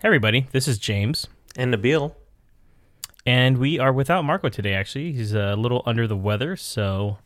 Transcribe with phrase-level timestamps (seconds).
[0.00, 1.26] Hey everybody, this is James,
[1.56, 2.12] And Nabil.
[3.26, 4.74] and we are without Marco today.
[4.74, 7.18] Actually, he's a little under the weather, so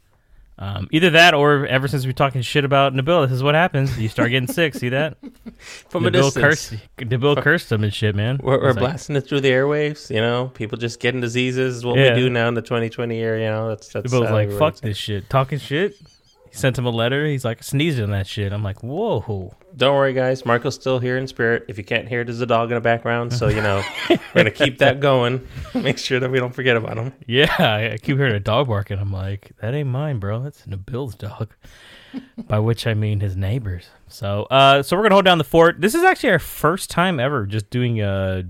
[0.58, 3.98] um, either that or ever since we're talking shit about Nabil, this is what happens.
[3.98, 4.74] You start getting sick.
[4.74, 5.18] See that?
[5.90, 6.42] From a Nabil distance.
[6.44, 6.74] cursed.
[6.98, 8.40] Nabil cursed him and shit, man.
[8.42, 10.50] We're, we're It's like, blasting it through the airwaves, you know.
[10.54, 12.14] People just getting diseases is what Yeah.
[12.14, 13.68] we do now in the 2020 year, you know.
[13.68, 15.94] That's that's Nabil's like, "Fuck this shit," talking shit.
[16.52, 17.24] He sent him a letter.
[17.26, 18.52] He's like sneezing on that shit.
[18.52, 20.44] I'm like, "Whoa." Don't worry, guys.
[20.44, 21.64] Marco's still here in spirit.
[21.66, 24.18] If you can't hear it, there's a dog in the background, so you know we're
[24.34, 25.48] gonna keep that going.
[25.74, 27.14] Make sure that we don't forget about him.
[27.26, 28.98] Yeah, I keep hearing a dog barking.
[28.98, 30.42] I'm like, that ain't mine, bro.
[30.42, 31.54] That's Nabil's dog.
[32.46, 33.86] By which I mean his neighbors.
[34.08, 35.80] So, uh, so we're gonna hold down the fort.
[35.80, 38.42] This is actually our first time ever just doing uh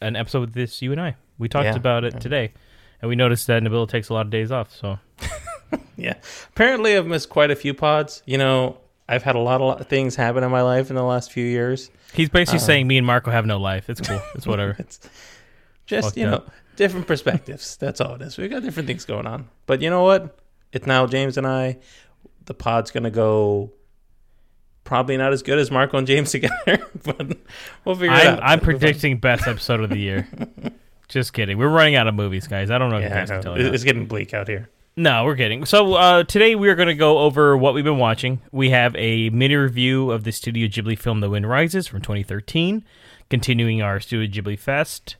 [0.00, 1.16] an episode with this you and I.
[1.36, 1.76] We talked Yeah.
[1.76, 2.54] about it today,
[3.02, 4.74] and we noticed that Nabil takes a lot of days off.
[4.74, 4.98] So,
[5.96, 6.14] Yeah.
[6.48, 8.22] Apparently, I've missed quite a few pods.
[8.26, 11.30] You know, I've had a lot of things happen in my life in the last
[11.32, 11.90] few years.
[12.12, 12.66] he's basically Uh-huh.
[12.66, 13.88] saying me and Marco have no life.
[13.88, 14.20] It's cool.
[14.34, 14.74] It's whatever.
[14.78, 14.98] It's
[15.86, 16.50] just Fucked you know up.
[16.76, 17.76] different perspectives.
[17.76, 18.36] That's all it is.
[18.38, 19.48] We've got different things going on.
[19.66, 20.36] But you know what?
[20.72, 21.78] It's now James and I.
[22.46, 23.72] The pod's gonna go.
[24.82, 27.38] Probably not as good as Marco and James together, but
[27.84, 28.42] we'll figure it I'm, out.
[28.42, 28.80] I'm It'll be fun.
[28.80, 30.28] predicting best episode of the year.
[31.08, 31.56] Just kidding.
[31.56, 32.70] We're running out of movies, guys.
[32.70, 33.56] I don't know if you Yeah, guys I can know.
[33.56, 33.66] tell.
[33.70, 34.68] or it's getting bleak out here.
[34.96, 35.64] No, we're kidding.
[35.64, 38.40] So uh, today we are going to go over what we've been watching.
[38.52, 42.84] We have a mini review of the Studio Ghibli film The Wind Rises from 2013,
[43.28, 45.16] continuing our Studio Ghibli Fest,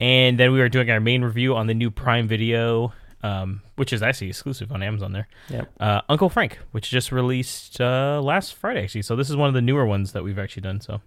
[0.00, 2.92] and then we are doing our main review on the new Prime Video,
[3.22, 5.12] um, which is actually exclusive on Amazon.
[5.12, 5.72] There, Yep.
[5.80, 9.00] uh, Uncle Frank, which just released uh, last Friday actually.
[9.02, 10.82] So this is one of the newer ones that we've actually done.
[10.82, 11.00] So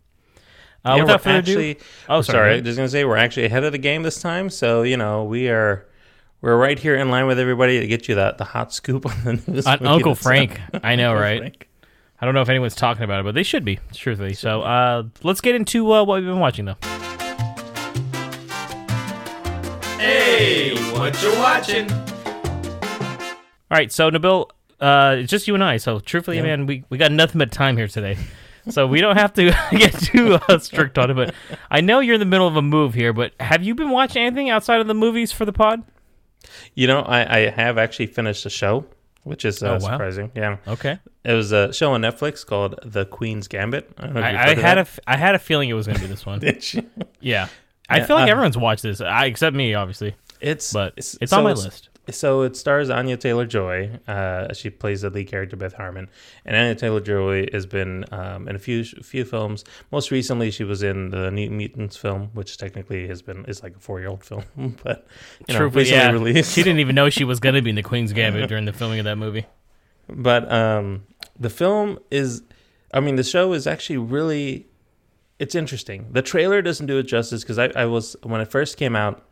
[0.84, 3.18] uh, Yeah, without further actually, ado, oh sorry, sorry, I was just gonna say we're
[3.18, 4.50] actually ahead of the game this time.
[4.50, 5.86] So you know we are.
[6.42, 9.24] We're right here in line with everybody to get you the, the hot scoop on
[9.26, 9.66] the news.
[9.68, 10.62] on Uncle that's Frank.
[10.84, 11.40] I know, right?
[11.40, 11.68] Frank.
[12.22, 14.34] I don't know if anyone's talking about it, but they should be, truthfully.
[14.34, 16.78] So uh, let's get into uh, what we've been watching, though.
[20.00, 21.92] Hey, what you watching?
[21.92, 24.50] All right, so Nabil,
[24.80, 25.78] uh, it's just you and I.
[25.78, 26.44] So truthfully, Yeah.
[26.44, 28.18] man, we, we got nothing but time here today.
[28.70, 31.14] So we don't have to get too uh, strict on it.
[31.16, 31.34] But
[31.72, 34.22] I know you're in the middle of a move here, but have you been watching
[34.22, 35.82] anything outside of the movies for the pod?
[36.76, 38.86] You know, I, I have actually finished a show,
[39.24, 39.80] which is uh, Oh, wow.
[39.80, 40.32] surprising.
[40.36, 41.00] Yeah, Okay.
[41.24, 43.90] it was a show on Netflix called The Queen's Gambit.
[43.98, 45.88] I don't know if I, I had a f- I had a feeling it was
[45.88, 46.42] going to be this one.
[47.22, 47.48] Yeah.
[47.90, 50.16] I Yeah, feel like uh, everyone's watched this, I, except me, obviously.
[50.40, 51.89] It's But it's, it's so on my list.
[52.12, 54.00] So it stars Anya Taylor Joy.
[54.08, 56.10] Uh, she plays the lead character Beth Harmon,
[56.46, 59.64] and Anya Taylor Joy has been um, in a few few films.
[59.92, 63.76] Most recently, she was in the New Mutants film, which technically has been is like
[63.76, 64.44] a four year old film,
[64.84, 65.08] but
[65.48, 66.12] you know, Truthfully, recently yeah.
[66.12, 66.54] released.
[66.54, 68.74] She didn't even know she was going to be in the Queen's Gambit during the
[68.74, 69.46] filming of that movie.
[70.08, 71.04] But um,
[71.40, 72.44] the film is,
[72.94, 74.68] I mean, the show is actually really,
[75.38, 76.08] it's interesting.
[76.12, 79.24] The trailer doesn't do it justice because I, I was when it first came out,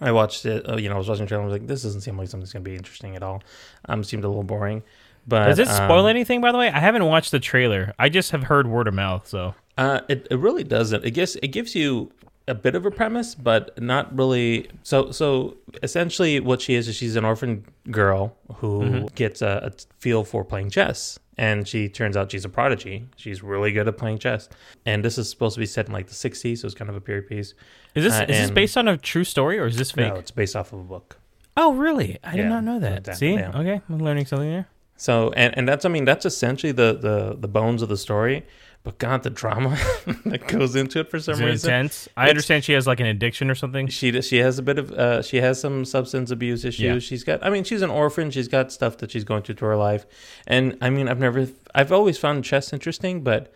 [0.00, 0.68] I watched it.
[0.68, 1.42] Uh, you know, I was watching the trailer.
[1.44, 3.42] I was like, this doesn't seem like something's gonna be interesting at all.
[3.88, 4.82] Um, it seemed a little boring.
[5.26, 6.68] But Does it spoil um, anything, by the way?
[6.68, 7.94] I haven't watched the trailer.
[7.98, 9.26] I just have heard word of mouth.
[9.26, 11.04] So Uh, it, it really doesn't.
[11.04, 12.12] It gives it gives you
[12.46, 14.68] a bit of a premise, but not really.
[14.82, 19.06] So so essentially, what she is is she's an orphan girl who Mm-hmm.
[19.14, 23.06] gets a, a feel for playing chess, and she turns out she's a prodigy.
[23.16, 24.48] She's really good at playing chess,
[24.84, 26.96] and this is supposed to be set in like the '60s, so it's kind of
[26.96, 27.54] a period piece.
[27.94, 30.12] is this Uh, is this based on a true story or is this fake?
[30.12, 31.18] No, it's based off of a book.
[31.56, 32.18] Oh, really?
[32.24, 33.04] I did not know that.
[33.04, 33.56] that- See, yeah.
[33.58, 34.66] okay, I'm learning something there.
[34.96, 38.44] So and and that's I mean that's essentially the the the bones of the story.
[38.84, 39.78] But God, the drama
[40.26, 41.72] that goes into it for some it reason.
[41.72, 42.06] intense?
[42.18, 43.88] I understand she has like an addiction or something.
[43.88, 46.80] She she has a bit of uh, she has some substance abuse issues.
[46.80, 46.98] Yeah.
[46.98, 48.30] She's got I mean she's an orphan.
[48.30, 50.04] She's got stuff that she's going through to her life,
[50.46, 53.54] and I mean I've never I've always found chess interesting, but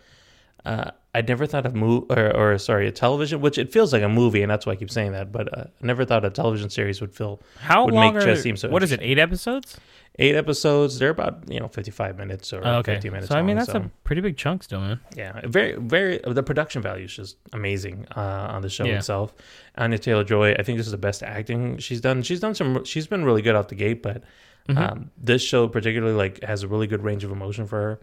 [0.65, 4.03] uh, I never thought of mo or, or sorry a television, which it feels like
[4.03, 5.31] a movie, and that's why I keep saying that.
[5.31, 8.41] But uh, I never thought a television series would feel How would long make chess
[8.41, 8.99] seem so What is it?
[9.01, 9.77] Eight episodes?
[10.21, 10.99] eight episodes.
[10.99, 12.93] They're about you know fifty five minutes or Oh, okay.
[12.95, 13.29] fifty minutes.
[13.29, 13.79] So I mean, that's so.
[13.79, 14.99] a pretty big chunk still, man.
[15.15, 16.19] Yeah, very, very.
[16.25, 18.97] The production value is just amazing uh, on the show Yeah.
[18.97, 19.33] itself.
[19.77, 22.21] Anya Taylor Joy, I think this is the best acting she's done.
[22.23, 22.83] She's done some.
[22.85, 24.23] She's been really good out the gate, but
[24.67, 24.77] Mm-hmm.
[24.77, 27.99] um, this show particularly like has a really good range of emotion for her,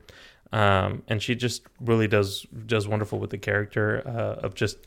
[0.52, 4.78] um, and she just really does does wonderful with the character uh, of just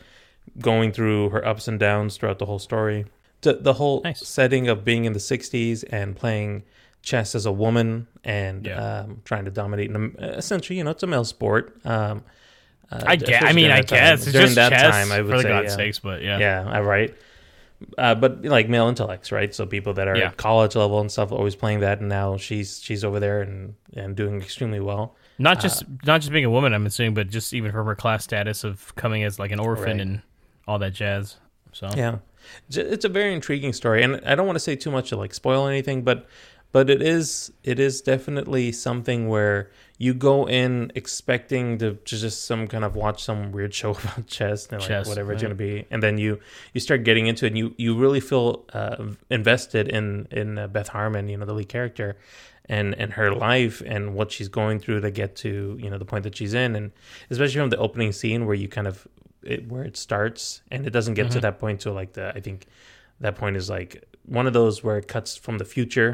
[0.59, 3.05] going through her ups and downs throughout the whole story.
[3.41, 4.25] The, the whole Nice.
[4.27, 6.63] setting of being in the '60s and playing
[7.01, 8.99] chess as a woman and Yeah.
[9.01, 11.77] um, trying to dominate in essentially, you know, it's a male sport.
[11.85, 12.23] Um,
[12.91, 13.43] uh, I guess.
[13.43, 13.99] I mean, I that time.
[13.99, 15.11] guess during just that chess time.
[15.11, 15.75] I would for say, God's yeah.
[15.75, 16.39] sakes, but yeah.
[16.39, 17.15] Yeah, right.
[17.97, 19.53] Uh, but like male intellects, right?
[19.55, 20.27] So people that are Yeah.
[20.29, 23.75] at college level and stuff always playing that, and now she's she's over there and
[23.95, 25.15] and doing extremely well.
[25.39, 28.23] Not just not just being a woman, I'm assuming, but just even from her class
[28.23, 30.01] status of coming as like an orphan Right.
[30.01, 30.21] and
[30.67, 31.37] all that jazz.
[31.71, 32.17] So Yeah,
[32.69, 35.33] it's a very intriguing story, and I don't want to say too much to like
[35.33, 36.27] spoil anything, but
[36.71, 42.45] but it is it is definitely something where you go in expecting to, to just
[42.45, 45.49] some kind of watch some weird show about chess and like Chess, whatever it's going
[45.49, 46.39] to be, and then you
[46.73, 48.97] you start getting into it, and you you really feel uh,
[49.29, 52.17] invested in in uh, Beth Harmon, you know, the lead character.
[52.71, 56.05] And, and her life and what she's going through to get to you know the
[56.05, 56.91] point that she's in and
[57.31, 59.07] especially from the opening scene where you kind of
[59.41, 61.41] it, where it starts and it doesn't get to Mhm.
[61.41, 62.67] that point to like the I think
[63.21, 63.91] that point is like
[64.25, 66.11] one of those where it cuts from the future.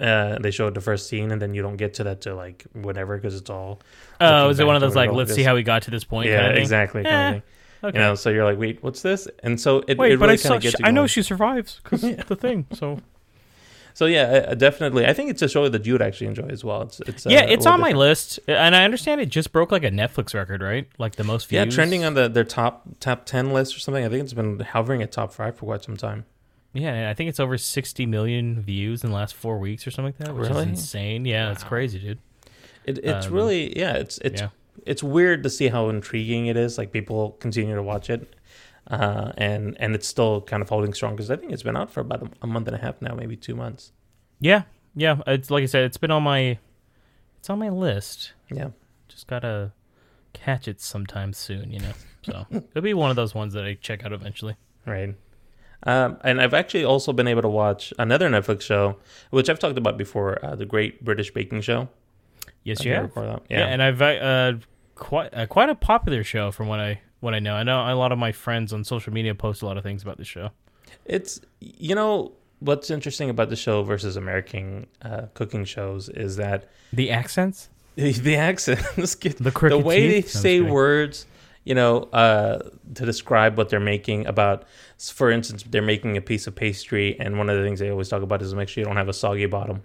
[0.00, 2.64] Uh, they showed the first scene and then you don't get to that to like
[2.72, 3.82] whatever because it's all
[4.22, 6.30] Oh, is it one of those like let's see how we got to this point?
[6.30, 7.42] yeah kind of exactly kind Eh, of thing.
[7.84, 7.98] Okay.
[7.98, 9.28] You know, so you're like, wait, what's this?
[9.42, 10.56] And so it, Wait, it but I saw.
[10.58, 12.00] gets She, you I know she survives because
[12.32, 12.66] the thing.
[12.72, 13.00] So
[13.94, 15.06] So yeah, uh, definitely.
[15.06, 16.82] I think it's a show that you would actually enjoy as well.
[16.82, 19.70] It's it's uh, yeah, a it's on my list, and I understand it just broke
[19.72, 20.88] like a Netflix record, right?
[20.98, 21.66] Like the most views.
[21.66, 24.04] Yeah, trending on the their top top ten list or something.
[24.04, 26.24] I think it's been hovering at top five for quite some time.
[26.72, 30.14] Yeah, I think it's over 60 million views in the last four weeks or something
[30.16, 30.62] like that, which Really?
[30.62, 31.24] is insane.
[31.24, 32.18] Yeah, it's crazy, dude.
[32.84, 33.94] It, it's Um, really yeah.
[33.94, 34.48] It's it's yeah.
[34.86, 36.78] it's weird to see how intriguing it is.
[36.78, 38.34] Like people continue to watch it,
[38.90, 41.90] uh, and and it's still kind of holding strong because I think it's been out
[41.90, 43.92] for about a, month and a half now, maybe two months.
[44.40, 44.62] Yeah,
[44.94, 45.20] yeah.
[45.26, 46.58] It's like I said, it's been on my,
[47.38, 48.32] it's on my list.
[48.50, 48.70] Yeah,
[49.08, 49.72] Just gotta
[50.32, 51.92] catch it sometime soon, you know.
[52.22, 54.56] So it'll be one of those ones that I check out eventually.
[54.86, 55.14] right.
[55.84, 58.96] Um, and I've actually also been able to watch another Netflix show,
[59.30, 61.88] which I've talked about before, uh, the Great British Baking Show.
[62.64, 63.14] Yes, you have.
[63.14, 63.42] that?
[63.48, 63.66] Yeah.
[63.66, 64.54] and I've uh,
[64.94, 67.54] quite uh, quite a popular show from what I what I know.
[67.54, 70.02] I know a lot of my friends on social media post a lot of things
[70.02, 70.50] about the show.
[71.04, 76.68] It's you know what's interesting about the show versus American uh, cooking shows is that
[76.92, 80.36] The accents, the accents get the the way they teeth?
[80.36, 81.26] I'm say words
[81.64, 82.58] you know uh
[82.94, 84.64] to describe what they're making about
[85.12, 88.08] for instance they're making a piece of pastry and one of the things they always
[88.08, 89.82] talk about is make sure you don't have a soggy bottom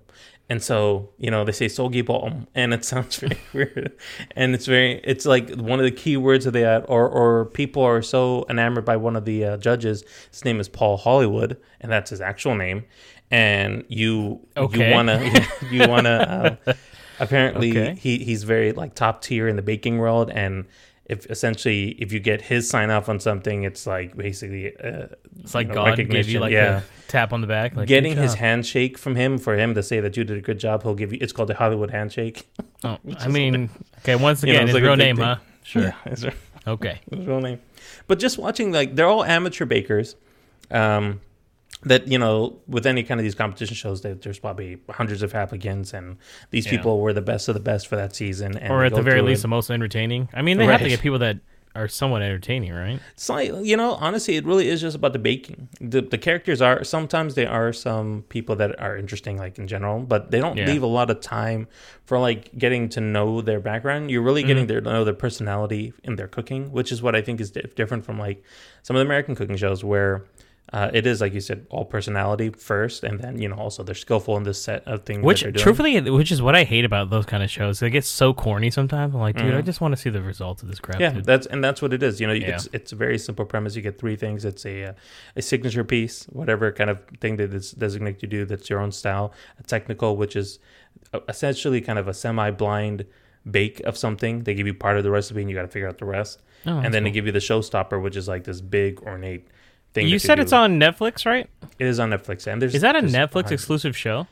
[0.49, 1.67] and so you know they say
[2.01, 3.91] bottom and it sounds very weird
[4.35, 7.45] and it's very it's like one of the key words that they add or or
[7.45, 11.57] people are so enamored by one of the uh, judges his name is paul hollywood
[11.81, 12.85] and that's his actual name
[13.31, 14.77] and you Okay.
[14.89, 16.73] you want to you want to uh,
[17.19, 17.95] apparently Okay.
[17.99, 20.65] he he's very like top tier in the baking world and
[21.07, 25.07] if essentially if you get his sign off on something it's like basically uh,
[25.41, 27.75] It's like you know, God gave you like yeah a tap on the back.
[27.75, 30.59] Like, getting his handshake from him for him to say that you did a good
[30.59, 32.47] job he'll give you it's called the hollywood handshake
[32.83, 33.69] Oh, I mean,
[33.99, 34.15] okay.
[34.15, 35.25] Once You know, again, his like real name, thing.
[35.25, 35.37] huh?
[35.63, 35.81] Sure.
[35.83, 36.33] yeah it's his
[36.67, 36.99] Okay.
[37.11, 37.59] real name
[38.07, 40.15] but just watching like they're all amateur bakers
[40.71, 41.21] um
[41.85, 45.33] that you know with any kind of these competition shows that there's probably hundreds of
[45.35, 46.17] applicants and
[46.51, 46.71] these Yeah.
[46.71, 49.21] people were the best of the best for that season and or at the very
[49.21, 49.43] least, it.
[49.43, 50.29] the most entertaining.
[50.33, 50.89] I mean, they have to Right.
[50.89, 51.37] get people that
[51.75, 53.01] are somewhat entertaining, right?
[53.15, 55.67] It's like you know, honestly, it really is just about the baking.
[55.81, 59.99] The the characters are sometimes they are some people that are interesting, like in general,
[59.99, 60.67] but they don't Yeah.
[60.67, 61.67] leave a lot of time
[62.05, 64.09] for like getting to know their background.
[64.09, 64.85] You're really getting Mm-hmm.
[64.85, 68.05] to know their personality in their cooking, which is what I think is di- different
[68.05, 68.41] from like
[68.81, 70.23] some of the American cooking shows where.
[70.75, 73.95] Uh, it is like you said, all personality first, and then you know also they're
[73.95, 75.23] skillful in this set of things.
[75.23, 75.63] Which, that they're doing.
[75.63, 77.79] truthfully, which is what I hate about those kind of shows.
[77.79, 79.15] They get so corny sometimes.
[79.15, 79.65] I'm like, dude, I Mhm.
[79.65, 80.99] just want to see the results of this crap.
[80.99, 81.25] Yeah, dude.
[81.25, 82.19] that's and that's what it is.
[82.19, 82.55] You know, Yeah.
[82.55, 83.75] it's it's a very simple premise.
[83.77, 84.43] You get three things.
[84.43, 84.93] It's a uh,
[85.37, 88.45] a signature piece, whatever kind of thing that is designated you do.
[88.45, 89.31] That's your own style.
[89.59, 90.59] A technical, which is
[91.13, 93.05] uh, essentially kind of a semi-blind
[93.49, 94.43] bake of something.
[94.43, 96.41] They give you part of the recipe, and you got to figure out the rest.
[96.65, 99.47] Oh, and then they give you the showstopper, which is like this big ornate
[99.95, 100.07] thing.
[100.07, 101.49] You said it's on Netflix, right?
[101.79, 104.27] It is on Netflix, and there's Is that a Netflix exclusive show?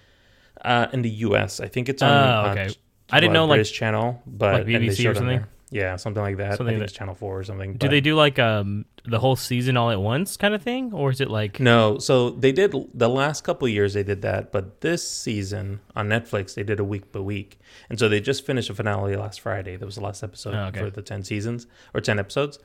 [0.64, 2.10] Uh, in the U.S., I think it's on.
[2.12, 2.70] Oh, okay.
[2.70, 2.80] ch-
[3.12, 5.44] I didn't know, like- British channel, but like BBC or something?
[5.72, 6.58] Yeah, something like that.
[6.58, 7.74] Something I think that- it's Channel Four or something.
[7.74, 10.94] Do but- they do like um the whole season all at once kind of thing,
[10.94, 14.22] or is it like No, so they did the last couple of years they did
[14.22, 18.22] that, but this season on Netflix they did a week by week, and so they
[18.22, 19.76] just finished a finale last Friday.
[19.76, 20.80] That was the last episode Oh, okay.
[20.80, 21.66] for the ten seasons
[21.96, 22.60] or ten episodes.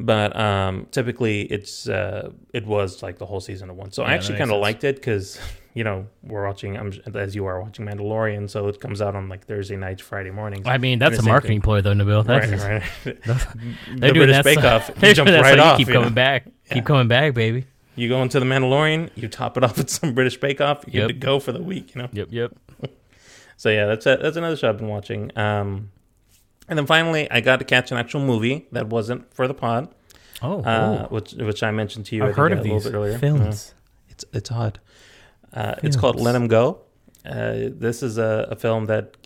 [0.00, 3.96] But um, typically it's uh, it was like the whole season at once.
[3.96, 5.40] So I Yeah, that actually kind of liked it because
[5.74, 9.28] you know we're watching I'm, as you are watching Mandalorian, so it comes out on
[9.28, 10.66] like Thursday nights, Friday mornings.
[10.68, 12.24] I mean, that's a marketing ploy, though, Nabil.
[12.24, 12.82] That's right, right.
[13.04, 13.14] they're
[13.98, 15.78] the doing British Bake Off, they're jump right so off.
[15.78, 16.00] keep you know?
[16.00, 16.74] coming back, Yeah.
[16.74, 17.64] keep coming back, baby.
[17.96, 21.02] You go into the Mandalorian, you top it off with some British Bake Off, you're
[21.02, 21.08] Yep.
[21.08, 22.08] good to go for the week, you know.
[22.12, 22.52] Yep, yep.
[23.56, 25.36] So yeah, that's a, that's another show I've been watching.
[25.36, 25.90] Um,
[26.68, 29.94] and then finally, I got to catch an actual movie that wasn't for the pod,
[30.42, 32.24] Oh, uh, which which I mentioned to you.
[32.24, 33.18] I I've heard of these bit earlier.
[33.18, 33.74] films.
[34.06, 34.12] Yeah.
[34.12, 34.80] It's it's odd.
[35.52, 36.80] Uh, it's called Let Him Go.
[37.24, 39.16] Uh, this is a, a film that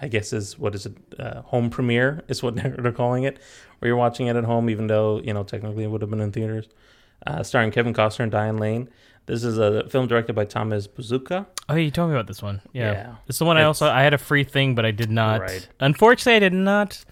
[0.00, 0.96] I guess is what is it?
[1.18, 3.38] Uh, home premiere is what they're, they're calling it,
[3.78, 6.20] where you're watching it at home, even though you know technically it would have been
[6.20, 6.68] in theaters.
[7.26, 8.88] Uh, starring Kevin Costner and Diane Lane.
[9.26, 11.46] This is a film directed by Thomas Bezucha.
[11.68, 12.60] Oh, you told me about this one.
[12.72, 13.06] Yeah, Yeah.
[13.26, 15.40] this is the one I also I had a free thing, but I did not.
[15.40, 15.68] Right.
[15.80, 17.04] Unfortunately, I did not.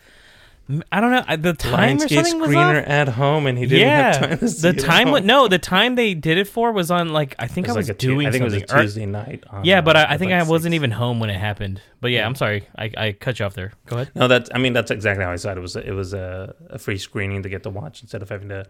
[0.93, 3.67] I don't know I- the time or Lionsgate something was screener at home, and he
[3.67, 5.11] didn't yeah, have time to see the time.
[5.11, 5.27] wa- home.
[5.27, 7.89] No, the time they did it for was on like I think It I was
[7.89, 8.61] like a doing I think something.
[8.61, 9.43] it was a Tuesday night.
[9.51, 10.77] on, yeah, but uh, I, I think like I wasn't six.
[10.77, 11.81] even home when it happened.
[12.01, 12.27] But yeah, Yeah.
[12.27, 13.73] I'm sorry, I, I cut you off there.
[13.87, 14.11] Go ahead.
[14.15, 14.49] No, that's.
[14.55, 15.59] I mean, that's exactly how I saw it.
[15.59, 15.75] It was.
[15.75, 18.65] It was a, a free screening to get to watch instead of having to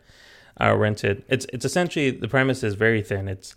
[0.59, 1.25] uh, rent it.
[1.29, 1.47] It's.
[1.53, 3.29] It's essentially the premise is very thin.
[3.29, 3.55] It's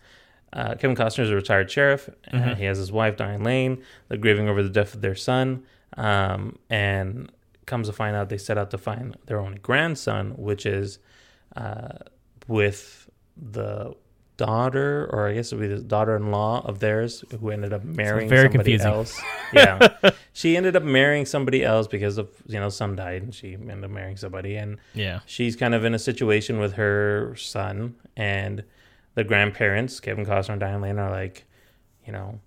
[0.52, 2.10] uh, Kevin Costner is a retired sheriff.
[2.32, 2.58] Uh, Mhm.
[2.58, 3.82] he has his wife Diane Lane.
[4.10, 5.64] They're grieving over the death of their son,
[5.98, 7.32] um, and
[7.66, 11.00] comes to find out they set out to find their only grandson, which is
[11.56, 11.98] uh,
[12.48, 13.96] with the
[14.46, 18.30] daughter, or I guess it would be the daughter-in-law of theirs, who ended up marrying
[18.30, 18.88] very somebody confusing.
[18.88, 19.22] else.
[19.54, 23.54] Yeah, she ended up marrying somebody else because of you know son died, and she
[23.54, 27.96] ended up marrying somebody, and Yeah, she's kind of in a situation with her son
[28.18, 28.64] and
[29.16, 31.46] the grandparents, Kevin Costner and Diane Lane, are like,
[32.06, 32.40] you know,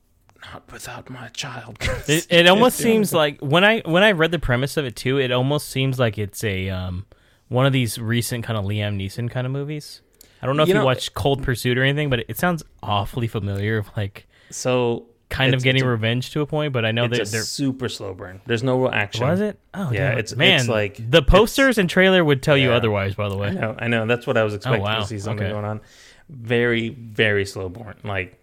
[0.52, 1.78] not without my child.
[2.08, 5.18] it, it almost seems like when I when I read the premise of it too,
[5.18, 7.06] it almost seems like it's a um
[7.48, 10.02] one of these recent kind of Liam Neeson kind of movies.
[10.42, 12.62] I don't know if You you, know- watched Cold Pursuit or anything, but it sounds
[12.82, 13.84] awfully familiar.
[13.96, 17.88] Like so kind of getting revenge to a point, but I know that they're super
[17.88, 18.40] slow burn.
[18.46, 19.26] There's no real action.
[19.26, 19.58] was it?
[19.74, 20.60] Oh Yeah, damn it's- man.
[20.60, 23.14] it's like- the posters and trailer would tell you otherwise.
[23.16, 24.06] By the I way, know, I know.
[24.06, 25.00] That's what I was expecting wow.
[25.00, 25.52] to see something Okay.
[25.52, 25.80] going on.
[26.28, 27.96] Very, very slow burn.
[28.04, 28.40] Like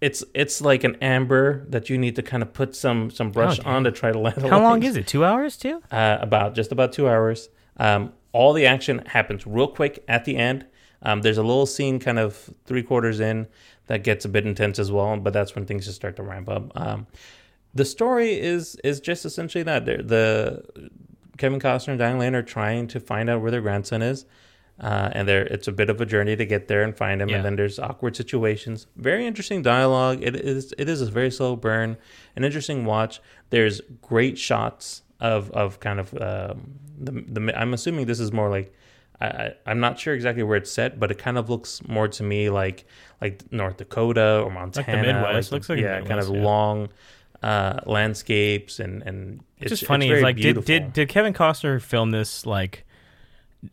[0.00, 3.58] it's it's like an amber that you need to kind of put some some brush
[3.58, 3.66] damn.
[3.68, 4.36] on to try to let.
[4.42, 5.06] how long is it?
[5.06, 5.80] Two hours too?
[5.90, 7.48] uh, about just about two hours.
[7.76, 10.66] Um, all the action happens real quick at the end.
[11.02, 13.46] Um, there's a little scene kind of three quarters in
[13.88, 16.48] that gets a bit intense as well, but that's when things just start to ramp
[16.48, 16.70] up.
[16.80, 17.06] Um,
[17.74, 20.62] the story is is just essentially that They're- the
[21.38, 24.26] Kevin Costner and Diane Lane are trying to find out where their grandson is,
[24.78, 27.30] uh, and there it's a bit of a journey to get there and find him.
[27.30, 27.36] Yeah.
[27.36, 28.86] And then there's awkward situations.
[28.96, 30.18] Very interesting dialogue.
[30.22, 31.96] It is it is a very slow burn,
[32.36, 33.20] an interesting watch.
[33.50, 37.58] There's great shots of of kind of um, the the.
[37.60, 38.72] I'm assuming this is more like.
[39.26, 42.22] I, I'm not sure exactly where it's set, but it kind of looks more to
[42.22, 42.84] me like
[43.20, 44.86] like North Dakota or Montana.
[45.06, 45.50] The Midwest.
[45.50, 46.42] the- Looks like yeah, kind of yeah.
[46.42, 46.88] long
[47.42, 50.10] uh, landscapes and and It's just funny.
[50.10, 52.84] It's like, did, did did Kevin Costner film this like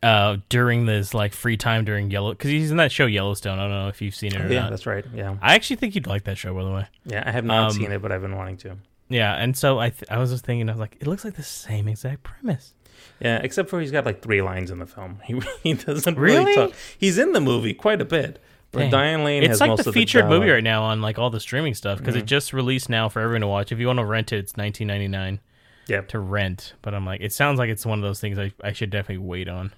[0.03, 2.31] uh during this like free time during Yellow?
[2.31, 3.57] Because he's in that show Yellowstone.
[3.59, 4.69] I don't know if you've seen it or yeah, not.
[4.69, 5.05] that's right.
[5.15, 6.85] Yeah, I actually think you'd like that show, by the way.
[7.05, 7.23] yeah.
[7.25, 8.77] I have not Um, seen it, but I've been wanting to.
[9.11, 11.33] Yeah, and so I th- I was just thinking, I was like, it looks like
[11.35, 12.75] the same exact premise.
[13.19, 15.19] Yeah, except for he's got like three lines in the film.
[15.25, 16.55] He he doesn't really, Really?
[16.55, 16.71] talk.
[16.97, 18.41] He's in the movie quite a bit.
[18.71, 18.91] But Dang.
[18.91, 21.31] Diane Lane It's has like most the of featured movie right now on like all
[21.31, 22.27] the streaming stuff because it Mhm.
[22.27, 23.71] just released now for everyone to watch.
[23.71, 25.39] If you want to rent it, it's nineteen ninety nine
[25.87, 26.73] Yeah, to rent.
[26.83, 29.25] But I'm like, it sounds like it's one of those things I, I should definitely
[29.25, 29.71] wait on.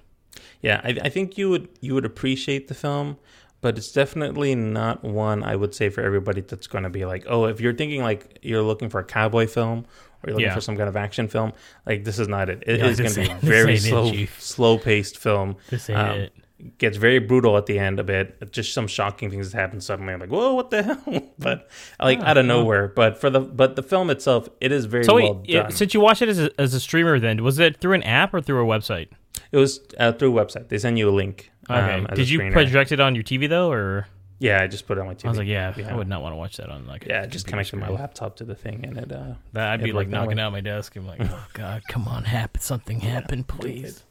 [0.61, 0.81] yeah.
[0.83, 3.17] I, I think you would you would appreciate the film,
[3.61, 7.23] but it's definitely not one I would say for everybody that's going to be like,
[7.29, 9.85] oh, if you're thinking like you're looking for a cowboy film
[10.23, 10.55] or you're looking Yeah.
[10.55, 11.53] for some kind of action film,
[11.85, 12.63] like this is not it.
[12.67, 15.55] It Yeah, is going to be a very it, slow, slow-paced film.
[15.69, 16.33] This ain't Um, it.
[16.77, 18.51] gets very brutal at the end a bit.
[18.51, 20.13] Just some shocking things that happen suddenly.
[20.13, 21.23] I'm like, whoa, what the hell?
[21.39, 22.87] But like Oh, out of nowhere.
[22.89, 25.71] But for the but the film itself, it is very So well yeah, done.
[25.71, 28.33] since you watched it as a, as a streamer, then was it through an app
[28.33, 29.07] or through a website?
[29.51, 30.69] it was uh, through a website.
[30.69, 31.51] They send you a link.
[31.69, 31.79] Okay.
[31.79, 34.07] um, Did you project it on your TV though, or
[34.41, 35.25] Yeah, I just put it on my TV.
[35.25, 35.91] I was like, yeah, Yeah.
[35.93, 37.05] I would not want to watch that on like.
[37.05, 39.11] a yeah, just connected my laptop to the thing, and it.
[39.11, 40.95] Uh, That I'd be like knocking out my desk.
[40.95, 44.03] I'm like, oh god, come on, happen something happen, please.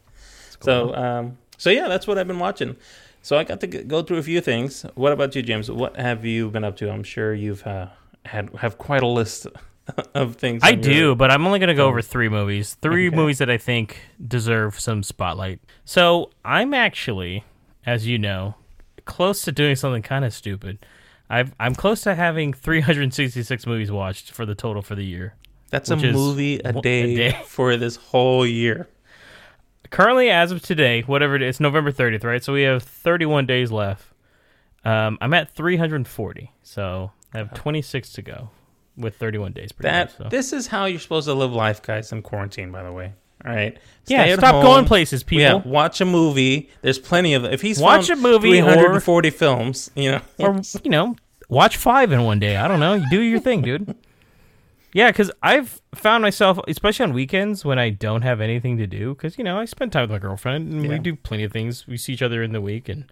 [0.60, 2.76] so um, so yeah, that's what I've been watching.
[3.22, 4.86] So I got to go through a few things.
[4.94, 5.70] What about you, James?
[5.70, 6.90] What have you been up to?
[6.90, 7.88] I'm sure you've uh,
[8.24, 9.46] had have quite a list
[10.14, 10.62] of things.
[10.64, 12.76] I do, your- but I'm only going to go over three movies.
[12.80, 13.16] Three Okay.
[13.16, 15.58] movies that I think deserve some spotlight.
[15.84, 17.44] So I'm actually,
[17.84, 18.54] as you know,
[19.10, 20.78] close to doing something kind of stupid.
[21.28, 25.34] I've, I'm close to having 366 movies watched for the total for the year.
[25.70, 27.42] That's a movie a one- a day, day.
[27.46, 28.88] for this whole year.
[29.90, 32.42] Currently, as of today, whatever it is, it's November 30th, right?
[32.42, 34.06] So we have 31 days left.
[34.84, 38.50] Um, I'm at 340, so I have 26 to go
[38.96, 39.72] with 31 days.
[39.72, 40.28] Pretty That much, so.
[40.30, 42.70] this is how you're supposed to live life, guys, in quarantine.
[42.72, 43.12] By the way,
[43.44, 43.78] all right.
[44.06, 44.62] yeah, Stay stop home.
[44.64, 45.42] going places, people.
[45.42, 46.68] Yeah, watch a movie.
[46.82, 47.44] There's plenty of.
[47.44, 51.16] If he's Watch a movie or- 340 films, you know, or you know,
[51.48, 52.56] watch five in one day.
[52.56, 52.94] I don't know.
[52.94, 53.94] You do your thing, dude.
[54.92, 59.14] Yeah, because I've found myself, especially on weekends when I don't have anything to do,
[59.14, 61.86] because you know I spend time with my girlfriend and we do plenty of things.
[61.86, 63.04] We see each other in the week, and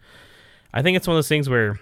[0.75, 1.79] I think it's one of those things where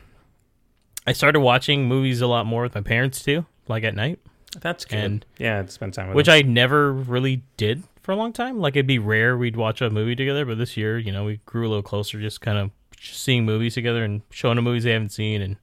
[1.07, 4.19] I started watching movies a lot more with my parents too, like at night.
[4.61, 4.99] That's good.
[4.99, 6.35] And- yeah, spend time with which them.
[6.35, 8.61] I never really did for a long time.
[8.61, 11.41] Like it'd be rare we'd watch a movie together, but this year, you know, we
[11.45, 12.71] grew a little closer, just kind of
[13.01, 15.57] seeing movies together and showing them movies they haven't seen, and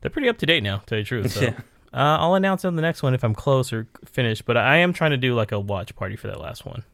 [0.00, 1.32] they're pretty up to date now, to tell you the truth.
[1.32, 1.50] So Yeah.
[1.92, 4.44] uh, I'll announce on the next one if I'm close or finished.
[4.44, 6.84] But I am trying to do like a watch party for that last one.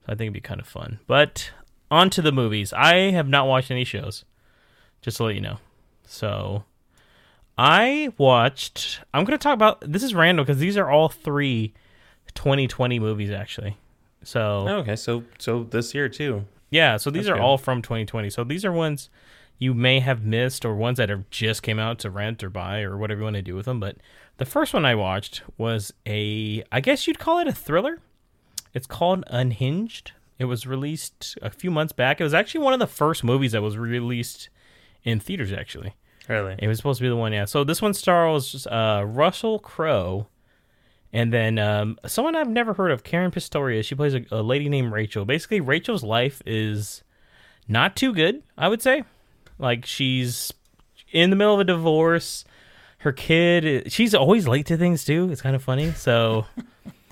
[0.00, 1.00] So I think it'd be kind of fun.
[1.06, 1.50] But
[1.90, 2.72] on to the movies.
[2.74, 4.24] I have not watched any shows,
[5.00, 5.56] just to let you know.
[6.04, 6.64] So
[7.56, 9.00] I watched.
[9.14, 9.80] I'm going to talk about.
[9.80, 11.72] This is random because these are all three
[12.34, 13.78] 2020 movies actually.
[14.22, 16.44] So Oh, okay, so so this year too.
[16.70, 17.42] yeah, so these That's are good.
[17.44, 18.30] all from 2020.
[18.30, 19.08] So these are ones
[19.58, 22.80] you may have missed or ones that have just came out to rent or buy
[22.82, 23.78] or whatever you want to do with them.
[23.80, 23.96] But
[24.38, 27.98] the first one I watched was a, I guess you'd call it a thriller.
[28.72, 30.12] It's called Unhinged.
[30.38, 32.20] It was released a few months back.
[32.20, 34.48] It was actually one of the first movies that was released
[35.04, 35.52] in theaters.
[35.52, 35.94] Actually,
[36.28, 36.56] Really?
[36.58, 37.32] it was supposed to be the one.
[37.34, 37.44] Yeah.
[37.44, 40.28] So this one stars uh, Russell Crowe.
[41.12, 43.84] And then um, someone I've never heard of, Caren Pistorius.
[43.84, 45.24] She plays a, a lady named Rachel.
[45.24, 47.02] Basically, Rachel's life is
[47.66, 49.04] not too good, I would say.
[49.58, 50.52] Like she's
[51.12, 52.44] in the middle of a divorce.
[52.98, 55.30] Her kid, she's always late to things too.
[55.32, 55.92] It's kind of funny.
[55.92, 56.46] So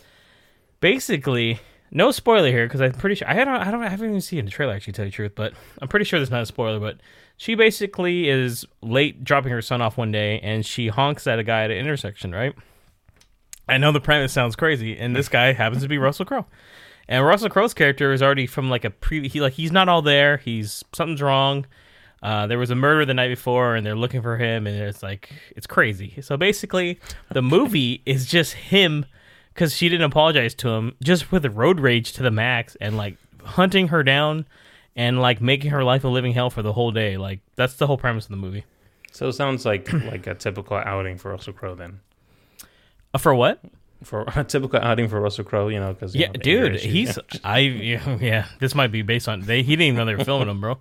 [0.81, 4.21] basically, no spoiler here because I'm pretty sure I don't, I don't, I haven't even
[4.21, 4.93] seen the trailer actually.
[4.93, 6.79] To tell you the truth, but I'm pretty sure there's not a spoiler.
[6.79, 6.99] But
[7.37, 11.45] she basically is late dropping her son off one day, and she honks at a
[11.45, 12.55] guy at an intersection, right?
[13.69, 16.47] I know the premise sounds crazy, and this guy happens to be Russell Crowe.
[17.09, 19.29] And Russell Crowe's character is already from like a pre.
[19.29, 20.37] He like he's not all there.
[20.39, 21.67] He's something's wrong.
[22.23, 25.03] Uh, there was a murder the night before, and they're looking for him, and it's
[25.03, 26.21] like it's crazy.
[26.21, 26.99] So basically,
[27.31, 29.07] the movie is just him
[29.55, 32.97] because she didn't apologize to him, just with a road rage to the max, and
[32.97, 34.47] like hunting her down,
[34.97, 37.17] and like making her life a living hell for the whole day.
[37.17, 38.65] Like that's the whole premise of the movie.
[39.13, 42.01] So it sounds like like a typical outing for Russell Crowe then.
[43.15, 43.61] Uh, for what?
[44.05, 48.47] For a typical outing for Russell Crowe, you know, because Yeah, dude, he's I yeah.
[48.61, 49.63] This might be based on they.
[49.63, 50.79] He didn't even know they were filming him, bro.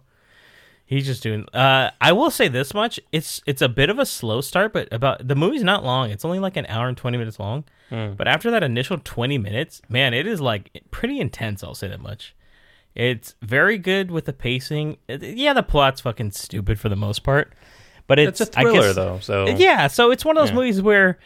[0.86, 1.46] He's just doing.
[1.54, 4.88] Uh, I will say this much: it's it's a bit of a slow start, but
[4.94, 6.12] about the movie's not long.
[6.12, 7.66] It's only like an hour and twenty minutes long.
[7.90, 8.14] Hmm.
[8.14, 11.62] But after that initial twenty minutes, man, it is like pretty intense.
[11.64, 12.34] I'll say that much.
[12.96, 14.98] It's very good with the pacing.
[15.10, 17.54] It- yeah, the plot's fucking stupid for the most part,
[18.08, 19.20] but it's, it's a I thriller guess- though.
[19.20, 20.56] So yeah, so it's one of those Yeah.
[20.56, 21.20] movies where,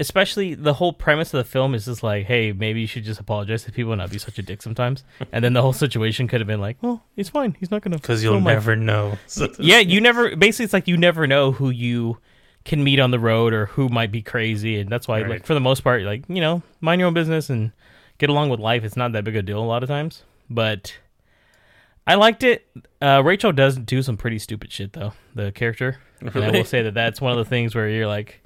[0.00, 3.20] especially the whole premise of the film is just like, hey, maybe you should just
[3.20, 5.04] apologize to people and not be such a dick sometimes.
[5.32, 7.56] and then the whole situation could have been like, well, he's fine.
[7.60, 7.96] He's not gonna.
[7.98, 9.18] because you'll film my-" never know.
[9.58, 10.34] Yeah, you never.
[10.36, 12.18] Basically, it's like you never know who you
[12.64, 15.30] can meet on the road or who might be crazy, and that's why, Right.
[15.30, 17.72] like, for the most part, like you know, mind your own business and
[18.18, 18.84] get along with life.
[18.84, 20.94] It's not that big a deal a lot of times, but.
[22.04, 22.66] I liked it.
[23.00, 25.12] Uh, Rachel does do some pretty stupid shit though.
[25.36, 28.41] The character, and I will say that that's one of the things where you're like,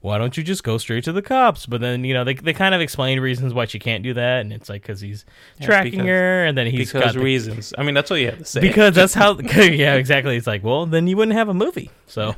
[0.00, 1.66] why don't you just go straight to the cops?
[1.66, 4.40] But then you know they they kind of explain reasons why she can't do that,
[4.40, 5.24] and it's like because he's
[5.60, 7.74] Yeah, tracking because- her, and then he's because got the- reasons.
[7.78, 8.60] I mean, that's all you have to say.
[8.60, 10.36] because that's how yeah exactly.
[10.36, 11.90] It's like well then you wouldn't have a movie.
[12.06, 12.34] So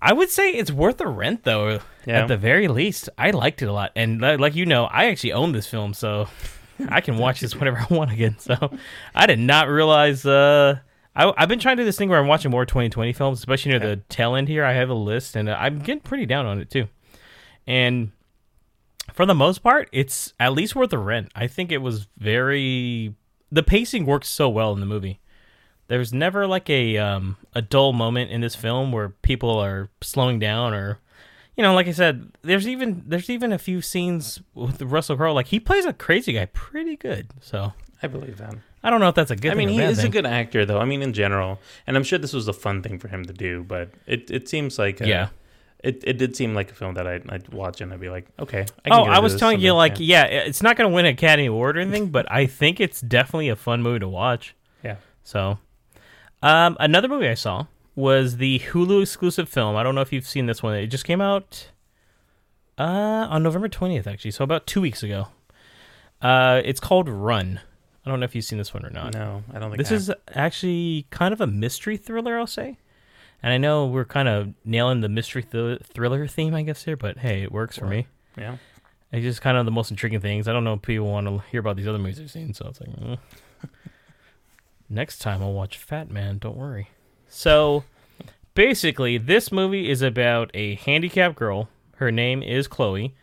[0.00, 1.80] I would say it's worth the rent though.
[2.06, 2.22] Yeah.
[2.22, 5.06] At the very least, I liked it a lot, and li- like you know, I
[5.06, 6.28] actually own this film, so
[6.88, 8.36] I can watch this whenever I want again.
[8.38, 8.54] So
[9.14, 10.24] I did not realize.
[10.24, 10.78] Uh,
[11.16, 13.70] I, I've been trying to do this thing where I'm watching more 2020 films, especially
[13.70, 14.64] near the tail end here.
[14.64, 16.88] I have a list, and I'm getting pretty down on it too.
[17.66, 18.12] And
[19.12, 21.32] for the most part, it's at least worth the rent.
[21.34, 23.14] I think it was very.
[23.50, 25.20] The pacing works so well in the movie.
[25.88, 30.38] There's never like a um, a dull moment in this film where people are slowing
[30.38, 30.98] down or
[31.56, 35.32] you know, like I said, there's even there's even a few scenes with Russell Crowe.
[35.32, 37.30] Like he plays a crazy guy pretty good.
[37.40, 38.56] So I believe that.
[38.82, 39.50] I don't know if that's a good.
[39.52, 40.78] I mean, thing he is a good actor, though.
[40.78, 43.32] I mean, in general, and I'm sure this was a fun thing for him to
[43.32, 43.64] do.
[43.64, 45.28] But it, it seems like uh, Yeah.
[45.82, 48.26] it, it did seem like a film that I'd, I'd watch and I'd be like,
[48.38, 48.64] okay.
[48.84, 51.46] I Oh, I was telling you, like, yeah, it's not going to win an Academy
[51.46, 54.54] Award or anything, but I think it's definitely a fun movie to watch.
[54.84, 55.58] yeah, So,
[56.42, 59.74] um, another movie I saw was the Hulu exclusive film.
[59.74, 60.74] I don't know if you've seen this one.
[60.76, 61.70] It just came out
[62.78, 62.82] uh,
[63.30, 65.28] on November 20th, actually, so about two weeks ago.
[66.22, 67.60] Uh, it's called Run.
[68.06, 69.14] I don't know if you've seen this one or not.
[69.14, 72.78] no, I don't think This I is actually kind of a mystery thriller, I'll say.
[73.42, 76.96] And I know we're kind of nailing the mystery th- thriller theme, I guess, here,
[76.96, 78.06] but hey, it works for me.
[78.38, 78.56] yeah.
[79.12, 80.48] It's just kind of the most intriguing things.
[80.48, 82.66] I don't know if people want to hear about these other movies I've seen, so
[82.68, 83.18] it's like, mm.
[84.88, 86.38] next time I'll watch Fat Man.
[86.38, 86.90] Don't worry.
[87.28, 87.84] So,
[88.54, 91.68] basically, this movie is about a handicapped girl.
[91.96, 93.14] Her name is Chloe,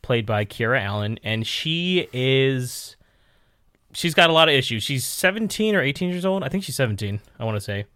[0.00, 2.96] played by Kiera Allen, and she is.
[3.92, 4.82] She's got a lot of issues.
[4.82, 6.42] She's 17 or 18 years old.
[6.42, 7.20] I think she's 17.
[7.38, 7.86] I want to say.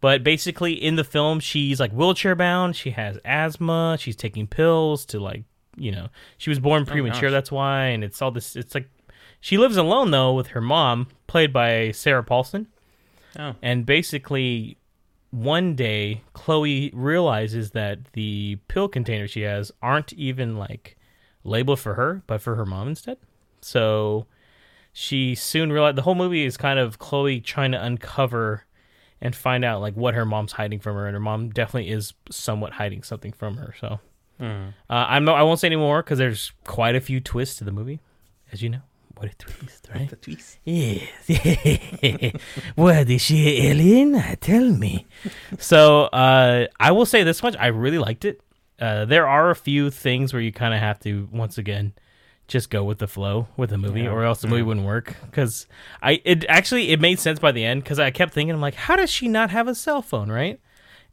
[0.00, 2.74] But basically, in the film, she's like wheelchair bound.
[2.76, 3.96] She has asthma.
[4.00, 5.44] She's taking pills to like
[5.76, 7.28] you know she was born oh, premature.
[7.28, 7.32] gosh.
[7.32, 8.56] that's why, and it's all this.
[8.56, 8.88] It's like
[9.40, 12.66] she lives alone though with her mom, played by Sarah Paulson,
[13.38, 14.76] Oh, and basically
[15.30, 20.96] one day Chloe realizes that the pill containers she has aren't even like
[21.44, 23.18] labeled for her, but for her mom instead.
[23.60, 24.26] So
[24.92, 28.64] she soon realized the whole movie is kind of Chloe trying to uncover
[29.20, 32.12] and find out like what her mom's hiding from her, and her mom definitely is
[32.30, 33.74] somewhat hiding something from her.
[33.80, 34.00] So
[34.38, 34.68] Hmm.
[34.90, 37.64] uh, I'm no, I won't say any more because there's quite a few twists to
[37.64, 38.00] the movie,
[38.50, 38.80] as you know.
[39.16, 40.08] What a twist, right?
[40.10, 40.58] the twist.
[40.64, 41.08] Yes.
[42.74, 44.36] what is she an alien?
[44.40, 45.06] Tell me.
[45.58, 48.40] So uh, I will say this much: I really liked it.
[48.80, 51.92] Uh, there are a few things where you kind of have to once again
[52.52, 54.10] just go with the flow with the movie, Yeah.
[54.10, 55.16] or else the movie wouldn't work.
[55.24, 55.66] Because
[56.02, 58.74] I it actually it made sense by the end because I kept thinking I'm like,
[58.74, 60.60] how does she not have a cell phone, right?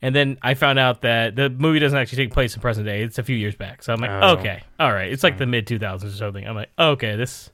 [0.01, 3.01] And then I found out that the movie doesn't actually take place in present day;
[3.01, 3.83] it's a few years back.
[3.83, 4.37] So I'm like, Oh.
[4.37, 6.47] okay, all right, it's like the mid 2000s or something.
[6.47, 7.49] I'm like, okay, this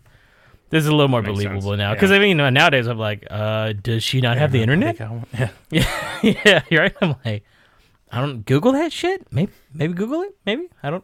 [0.69, 1.77] this is a little more Makes believable sense.
[1.77, 1.89] now.
[1.89, 1.93] Yeah.
[1.95, 4.99] Because I mean, you know, nowadays I'm like, uh, does she not have the internet?
[4.99, 5.49] Yeah.
[5.71, 5.87] Yeah,
[6.45, 6.95] yeah, you're right.
[7.01, 7.43] I'm like,
[8.11, 9.25] I don't Google that shit.
[9.31, 10.35] Maybe, maybe Google it.
[10.45, 11.03] Maybe I don't.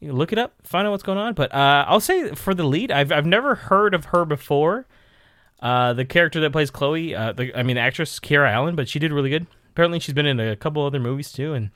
[0.00, 1.34] You look it up, find out what's going on.
[1.34, 4.86] But uh, I'll say for the lead, I've I've never heard of her before.
[5.62, 8.88] Uh, the character that plays Chloe, uh, the, I mean, the actress Kiera Allen, but
[8.88, 9.46] she did really good.
[9.70, 11.52] Apparently, she's been in a couple other movies too.
[11.52, 11.70] And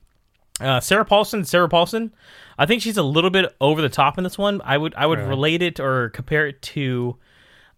[0.59, 2.15] uh, Sarah Paulson, Sarah Paulson,
[2.59, 4.63] I think she's a little bit over the top in this one.
[4.65, 5.29] I would I would Right.
[5.29, 7.17] relate it or compare it to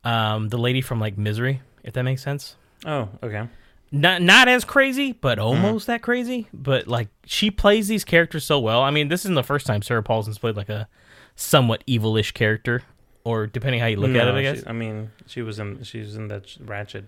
[0.04, 2.54] um, the lady from like Misery, if that makes sense
[2.84, 3.48] Oh, okay.
[3.92, 6.48] Not not as crazy, but almost that crazy.
[6.52, 8.82] But like she plays these characters so well.
[8.82, 10.88] I mean, this isn't the first time Sarah Paulson's played like a
[11.36, 12.82] somewhat evilish character,
[13.24, 14.60] or depending how you look at it, I guess.
[14.60, 17.04] she- I mean, she was in she was in that Ratched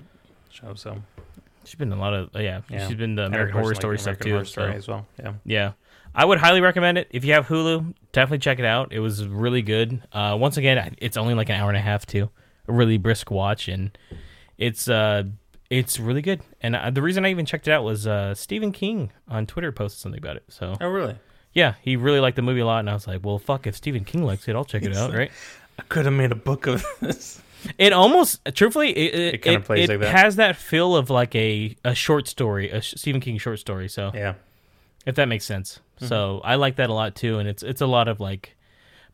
[0.51, 1.03] show, so
[1.65, 2.87] she's been in a lot of yeah, Yeah.
[2.87, 4.33] She's been the American Horror like, Story stuff American too.
[4.35, 5.07] Horror Story so, as well.
[5.19, 5.33] Yeah.
[5.45, 5.73] yeah,
[6.15, 7.93] I would highly recommend it if you have Hulu.
[8.13, 8.93] Definitely check it out.
[8.93, 10.01] It was really good.
[10.13, 12.31] Uh, once again, it's only like an hour and a half too.
[12.69, 13.97] A really brisk watch, and
[14.59, 15.25] it's uh
[15.71, 16.41] it's really good.
[16.61, 19.73] And uh, the reason I even checked it out was uh Stephen King on Twitter
[19.73, 20.45] posted something about it.
[20.49, 21.17] So Oh, really?
[21.53, 23.75] Yeah, he really liked the movie a lot, and I was like, "Well, fuck, if
[23.75, 25.31] Stephen King likes it, I'll check it out." Right?
[25.79, 27.41] I could have made a book of this.
[27.79, 30.15] It almost, truthfully, it it, It kinda plays it like that.
[30.17, 33.89] has that feel of like a a short story, a Sh- Stephen King short story.
[33.89, 34.35] So Yeah.
[35.07, 36.07] if that makes sense, Mm-hmm.
[36.07, 38.57] so I like that a lot too, and it's it's a lot of like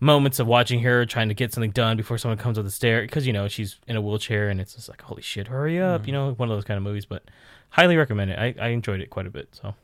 [0.05, 3.03] moments of watching her trying to get something done before someone comes up the stair
[3.03, 6.03] because you know she's in a wheelchair, and it's just like, holy shit, hurry up,
[6.03, 6.09] Mm-hmm.
[6.09, 7.07] you know, one of those kind of movies.
[7.07, 7.23] But
[7.71, 8.39] highly recommend it.
[8.39, 9.49] I I enjoyed it quite a bit.
[9.53, 9.75] So,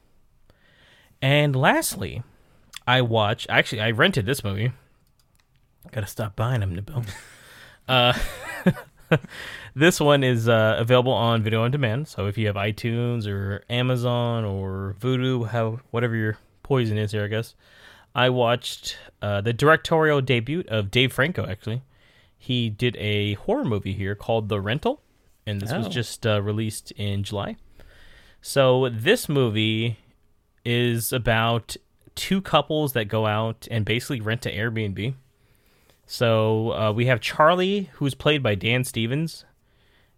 [1.22, 2.22] and lastly,
[2.86, 3.46] I watched.
[3.48, 4.72] Actually, I rented this movie.
[5.92, 7.06] Gotta stop buying them, Nabil.
[7.88, 8.12] uh,
[9.74, 12.06] this one is uh, available on video on demand.
[12.08, 17.24] So if you have iTunes or Amazon or Vudu, how whatever your poison is here,
[17.24, 17.54] I guess.
[18.14, 21.46] I watched uh, the directorial debut of Dave Franco.
[21.46, 21.82] Actually,
[22.36, 25.00] he did a horror movie here called The Rental,
[25.46, 25.90] and this was Oh.
[25.90, 27.56] just uh, released in July.
[28.42, 29.98] So this movie
[30.64, 31.76] is about
[32.14, 35.14] two couples that go out and basically rent an Airbnb.
[36.06, 39.44] So uh, we have Charlie, who's played by Dan Stevens.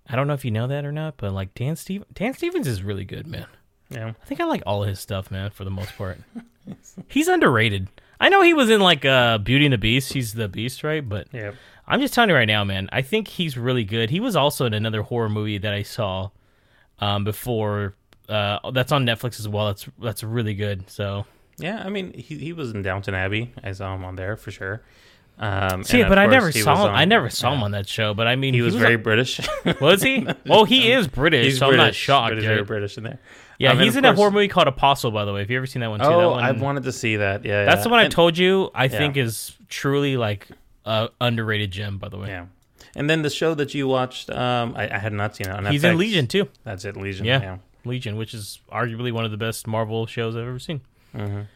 [0.09, 2.67] I don't know if you know that or not, but like Dan Steve Dan Stevens
[2.67, 3.47] is really good, man.
[3.91, 4.09] Yeah.
[4.21, 6.19] I think I like all of his stuff, man, for the most part.
[7.09, 7.89] He's underrated.
[8.21, 10.13] I know he was in like uh, Beauty and the Beast.
[10.13, 11.07] He's the Beast, right?
[11.07, 11.53] But Yeah.
[11.87, 12.89] I'm just telling you right now, man.
[12.93, 14.11] I think he's really good.
[14.11, 16.31] He was also in another horror movie that I saw
[17.01, 17.95] um, before.
[18.29, 19.67] Uh, that's on Netflix as well.
[19.67, 20.89] That's that's really good.
[20.89, 21.27] So
[21.59, 21.83] Yeah.
[21.85, 23.53] I mean, he he was in Downton Abbey.
[23.63, 24.83] I saw him on there for sure.
[25.45, 26.91] Um, see, but I never saw him.
[26.91, 27.57] on- I never saw yeah.
[27.57, 28.15] him on that show.
[28.15, 29.41] But I mean, He was very British.
[29.81, 30.27] was he?
[30.49, 32.35] Oh, he is British, He's so I'm not shocked.
[32.37, 33.19] He's very British in there.
[33.59, 35.11] Yeah, Um, he's in a horror movie called Apostle.
[35.11, 36.07] By the way, have you ever seen that one too?
[36.07, 37.45] that Oh, one, I've wanted to see that.
[37.45, 37.65] Yeah.
[37.65, 37.83] That's yeah.
[37.83, 38.71] the one I And- told you.
[38.75, 38.89] I Yeah.
[38.99, 40.47] think is truly like
[40.87, 41.99] a underrated gem.
[41.99, 42.47] By the way, Yeah.
[42.95, 45.67] And then the show that you watched, um, I, I had not seen it on
[45.67, 46.49] he's in Legion too.
[46.63, 47.25] That's it, Legion.
[47.27, 47.41] Yeah.
[47.41, 47.57] Yeah.
[47.85, 50.83] Legion, which is arguably one of the best Marvel shows I've ever seen.
[51.17, 51.47] Mhm.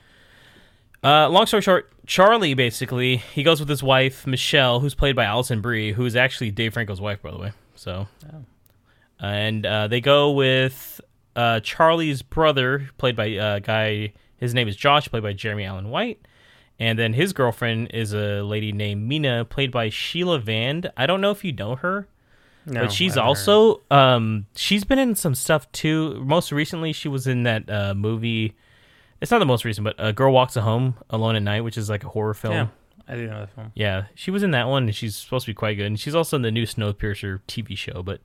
[1.07, 5.25] Uh, long story short, Charlie basically he goes with his wife Michelle, who's played by
[5.25, 7.53] Alison Brie, who is actually Dave Franco's wife, by the way.
[7.77, 8.45] So, Oh.
[9.21, 11.01] and uh, they go with
[11.37, 14.13] uh, Charlie's brother, played by a guy.
[14.39, 16.21] His name is Josh, played by Jeremy Allen White,
[16.79, 20.91] and then his girlfriend is a lady named Mina, played by Sheila Vand.
[20.97, 22.09] I don't know if you know her
[22.67, 23.53] No, but she's I haven't heard.
[23.53, 26.23] also um she's been in some stuff too.
[26.25, 28.55] Most recently, she was in that uh, movie.
[29.21, 31.79] It's not the most recent, but a girl walks a home alone at night, which
[31.79, 32.53] is like a horror film.
[32.55, 32.67] Yeah.
[33.09, 33.73] I do know that film.
[33.75, 35.87] Yeah, she was in that one, and she's supposed to be quite good.
[35.87, 38.03] And she's also in the new Snowpiercer TV show.
[38.03, 38.21] But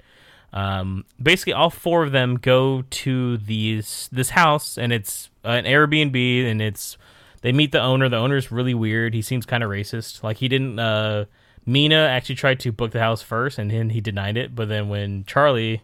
[0.53, 6.45] um, basically, all four of them go to these this house, and it's an Airbnb,
[6.49, 6.97] and it's
[7.41, 8.09] they meet the owner.
[8.09, 9.13] The owner's really weird.
[9.13, 10.23] He seems kind of racist.
[10.23, 10.79] Like he didn't.
[10.79, 11.25] uh
[11.63, 14.55] Mina actually tried to book the house first, and then he denied it.
[14.55, 15.83] But then when Charlie,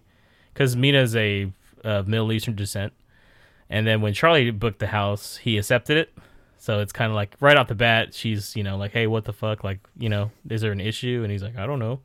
[0.53, 1.51] because Mina is a
[1.83, 2.93] uh, Middle Eastern descent,
[3.69, 6.13] and then when Charlie booked the house, he accepted it.
[6.59, 9.25] So it's kind of like right off the bat, she's you know like, hey, what
[9.25, 9.63] the fuck?
[9.63, 11.21] Like, you know, is there an issue?
[11.23, 11.99] And he's like, I don't know.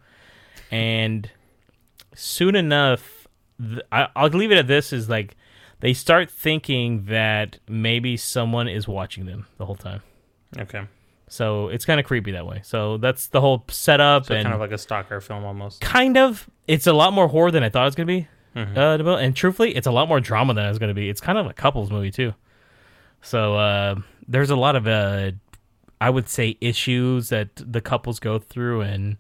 [0.71, 1.31] And
[2.15, 3.27] soon enough,
[3.61, 5.37] th- I, I'll leave it at this: is like
[5.81, 10.03] they start thinking that maybe someone is watching them the whole time.
[10.59, 10.83] Okay.
[11.29, 12.61] So it's kind of creepy that way.
[12.63, 15.81] So that's the whole setup So and kind of like a stalker film almost.
[15.81, 16.49] kind of.
[16.69, 18.29] It's a lot more horror than I thought it was gonna be.
[18.55, 18.77] Mhm.
[18.77, 21.09] Uh, to build- and truthfully, it's a lot more drama than it was gonna be.
[21.09, 22.35] It's kind of a couples movie too.
[23.23, 23.95] So uh,
[24.27, 25.33] there's a lot of uh,
[26.01, 29.17] I would say issues that the couples go through and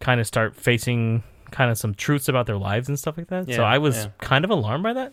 [0.00, 3.52] kind of start facing kind of some truths about their lives and stuff like that.
[3.52, 4.10] so I was yeah.
[4.18, 5.12] kind of alarmed by that.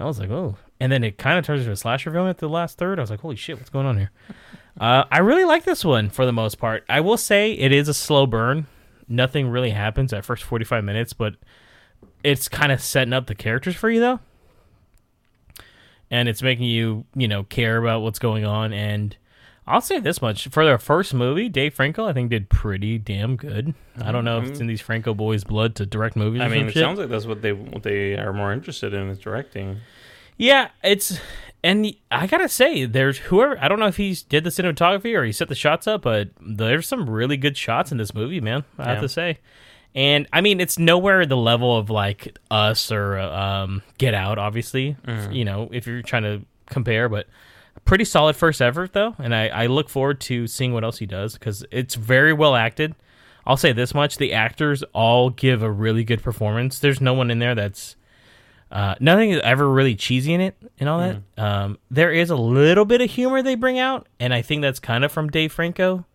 [0.00, 2.38] I was like, oh, and then it kind of turns into a slasher film at
[2.38, 2.98] the last third.
[2.98, 4.10] I was like, holy shit, what's going on here?
[4.80, 6.82] Uh, I really like this one for the most part.
[6.88, 8.66] I will say it is a slow burn.
[9.06, 11.34] Nothing really happens at first 45 minutes, but
[12.24, 14.20] it's kind of setting up the characters for you though.
[16.10, 18.72] And it's making you, you know, care about what's going on.
[18.72, 19.16] And
[19.66, 23.36] I'll say this much for their first movie, Dave Franco, I think did pretty damn
[23.36, 23.74] good.
[24.00, 26.42] I don't know if it's in these Franco boys' blood to direct movies.
[26.42, 26.82] Or I mean, it shit.
[26.82, 29.78] sounds like that's what they what they are more interested in is directing.
[30.36, 31.18] Yeah, it's
[31.62, 35.24] and I gotta say, there's whoever I don't know if he did the cinematography or
[35.24, 38.64] he set the shots up, but there's some really good shots in this movie, man.
[38.78, 39.38] I have to say,
[39.94, 44.96] and I mean, it's nowhere the level of like Us or um, Get Out, obviously.
[45.32, 47.26] You know, if you're trying to compare, but
[47.84, 51.06] pretty solid first effort though, and I, I look forward to seeing what else he
[51.06, 52.94] does because it's very well acted.
[53.46, 56.78] I'll say this much: the actors all give a really good performance.
[56.78, 57.96] There's no one in there that's
[58.70, 61.16] uh, nothing is ever really cheesy in it and all that.
[61.36, 64.78] Um, there is a little bit of humor they bring out, and I think that's
[64.80, 66.06] kind of from Dave Franco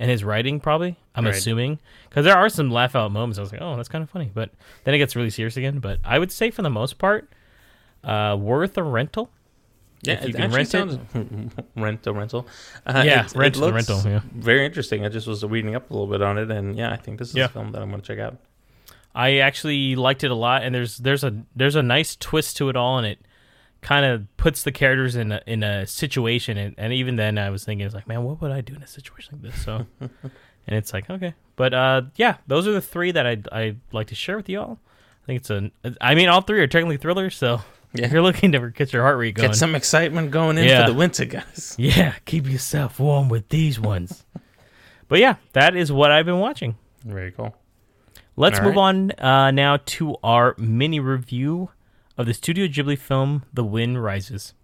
[0.00, 0.96] and his writing, probably.
[1.14, 1.34] I'm Right.
[1.34, 3.38] assuming because there are some laugh out moments.
[3.38, 4.50] I was like, oh, that's kind of funny, but
[4.84, 5.78] then it gets really serious again.
[5.78, 7.30] But I would say for the most part,
[8.02, 9.30] uh, worth a rental.
[10.02, 10.70] Yeah, If you it can rent it.
[10.70, 10.98] sounds
[11.76, 12.46] rent a rental.
[12.86, 14.20] Uh, Yeah, it, rent it the rental, yeah.
[14.34, 15.04] very interesting.
[15.04, 17.28] I just was reading up a little bit on it, and yeah, I think this
[17.28, 17.44] is Yeah.
[17.44, 18.38] a film that I'm going to check out.
[19.14, 22.70] I actually liked it a lot, and there's there's a there's a nice twist to
[22.70, 23.18] it all, and it
[23.82, 27.50] kind of puts the characters in a, in a situation, and, and even then I
[27.50, 29.64] was thinking, it's like, man, what would I do in a situation like this?
[29.64, 30.10] So, and
[30.76, 34.14] it's like, okay, but uh, yeah, those are the three that I I like to
[34.14, 34.78] share with y'all.
[35.22, 37.60] I think it's a, I mean, all three are technically thrillers, so
[37.92, 38.06] Yeah.
[38.06, 40.86] if you're looking to get your heart rate going, Get some excitement going in Yeah.
[40.86, 41.74] for the winter, guys.
[41.78, 44.24] yeah, keep yourself warm with these ones.
[45.08, 46.76] but yeah, that is what I've been watching.
[47.04, 47.54] Very cool.
[48.36, 51.70] Let's All move on uh, now to our mini review
[52.20, 54.59] of the Studio Ghibli film The Wind Rises.「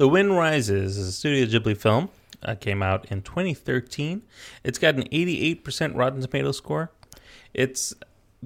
[0.00, 2.08] The Wind Rises is a Studio Ghibli film.
[2.42, 4.22] Uh, came out in 2013.
[4.64, 6.90] It's got an 88% Rotten Tomato score.
[7.52, 7.92] Its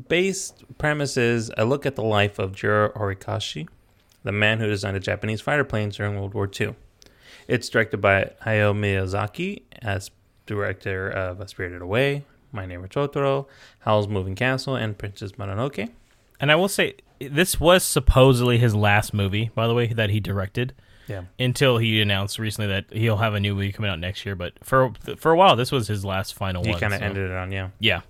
[0.09, 3.69] based premise is a look at the life of Jiro Horikoshi,
[4.25, 6.75] the man who designed the Japanese fighter planes during World War II.
[7.47, 10.11] It's directed by Hayao Miyazaki as
[10.47, 13.47] director of A Spirited Away, My Neighbor Totoro,
[13.79, 15.89] Howl's Moving Castle, and Princess Mononoke.
[16.41, 20.19] And I will say, this was supposedly his last movie, by the way, that he
[20.19, 20.75] directed.
[21.07, 21.23] Yeah.
[21.39, 24.53] Until he announced recently that he'll have a new movie coming out next year, but
[24.63, 26.81] for for a while, this was his last final He one.
[26.81, 27.69] kind of so- ended it on, yeah.
[27.79, 28.01] Yeah,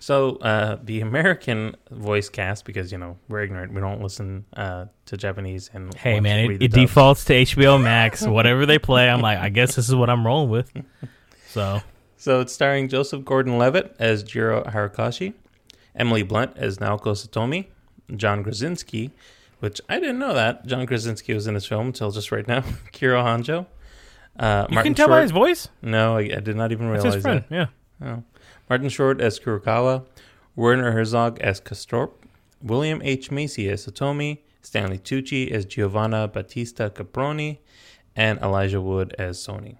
[0.00, 4.86] So uh, the American voice cast, because you know we're ignorant, we don't listen uh,
[5.06, 8.22] to Japanese and Hey man, it, it defaults to HBO Max.
[8.26, 10.72] Whatever they play, I'm like, I guess this is what I'm rolling with.
[11.50, 11.80] So
[12.18, 15.32] So it's starring Joseph Gordon-Levitt as Jiro Horikoshi,
[15.96, 17.68] Emily Blunt as Naoko Satomi,
[18.16, 19.12] John Krasinski,
[19.60, 22.60] which I didn't know that John Krasinski was in this film until just right now.
[22.92, 23.66] Kiro Honjo,
[24.38, 25.68] Uh, You Martin can tell Short, by his voice.
[25.82, 27.44] No, I, I did not even That's realize his friend.
[27.48, 27.70] that.
[28.00, 28.08] Yeah.
[28.16, 28.22] Oh.
[28.70, 30.04] Martin Short as Kurokawa,
[30.54, 32.10] Werner Herzog as Castorp,
[32.62, 33.30] William H.
[33.30, 37.58] Macy as Satomi, Stanley Tucci as Giovanni Battista Caproni,
[38.14, 39.78] and Elijah Wood as Sone.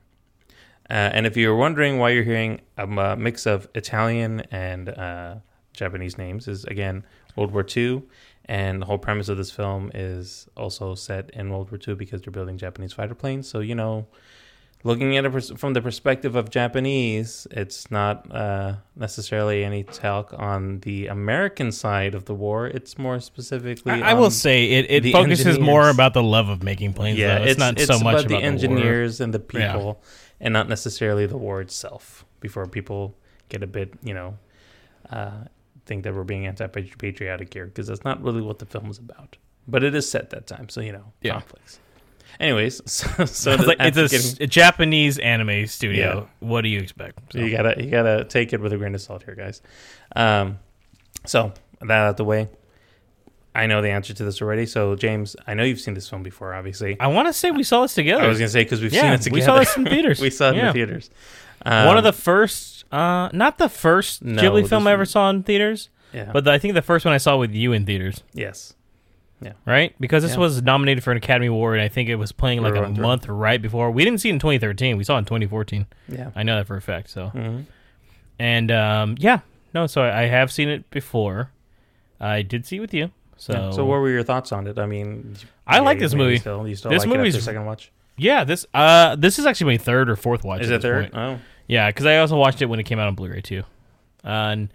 [0.91, 5.35] Uh, and if you're wondering why you're hearing a uh, mix of Italian and uh,
[5.75, 7.05] Japanese names, is again
[7.37, 8.03] World War II,
[8.49, 12.23] and the whole premise of this film is also set in World War II because
[12.23, 13.47] they're building Japanese fighter planes.
[13.49, 14.07] So you know,
[14.85, 20.33] looking at it pers- from the perspective of Japanese, it's not uh, necessarily any talk
[20.37, 22.67] on the American side of the war.
[22.67, 23.93] It's more specifically.
[23.93, 27.19] I, I will say it, it the focuses more about the love of making planes.
[27.19, 27.45] yeah, though.
[27.45, 28.43] It's, not so much about the war.
[28.43, 29.73] engineers and the Yeah.
[29.73, 30.03] people,
[30.41, 32.25] and not necessarily the war itself.
[32.41, 33.17] Before people
[33.49, 34.39] get a bit, you know,
[35.11, 35.45] uh,
[35.89, 39.37] think that we're being anti-patriotic here, because that's not really what the film is about.
[39.67, 41.33] But it is set that time, so you know, Yeah.
[41.33, 41.81] conflicts.
[42.39, 46.29] Anyways, so, so It's, like, it's a, getting- a Japanese anime studio.
[46.39, 47.33] What do you expect?
[47.33, 49.61] So- You gotta you gotta take it with a grain of salt here, guys.
[50.15, 50.59] Um,
[51.27, 52.49] so that out the way,
[53.55, 54.67] I know the answer to this already.
[54.67, 56.97] So James, I know you've seen this film before, obviously.
[57.01, 58.23] I want to say we saw this together.
[58.23, 59.35] I was gonna say because we've yeah, seen it together.
[59.35, 60.21] we saw this in theaters.
[60.27, 61.11] we saw it in the theaters.
[61.65, 65.01] One of Um, the first, uh, not the first No, Ghibli this film I ever
[65.01, 67.73] one- saw in theaters, yeah, but I think the first one I saw with you
[67.73, 68.75] in theaters, yes,
[69.43, 69.53] Yeah.
[69.67, 69.95] right?
[70.01, 70.39] Because this Yeah.
[70.39, 73.29] was nominated for an Academy Award, and I think it was playing like a month
[73.29, 73.91] right before.
[73.91, 74.97] We didn't see it in 2013.
[74.97, 75.87] We saw it in 2014.
[76.09, 76.31] yeah.
[76.35, 77.11] I know that for a fact.
[77.11, 77.65] So, Mhm.
[78.39, 79.41] and um, yeah,
[79.75, 81.51] no, so I, I have seen it before.
[82.21, 83.11] I did see it with you.
[83.37, 83.71] So, Yeah.
[83.71, 84.79] So what were your thoughts on it?
[84.79, 86.39] I mean, I like this movie.
[86.39, 87.93] Still, you still This like it movie's- after second watch?
[88.17, 90.63] yeah, this uh, this is actually my third or fourth watch.
[90.63, 91.13] Is at it this third?
[91.13, 91.15] point.
[91.15, 91.39] Oh,
[91.69, 93.63] Yeah, because I also watched it when it came out on Blu-ray too,
[94.25, 94.73] uh, and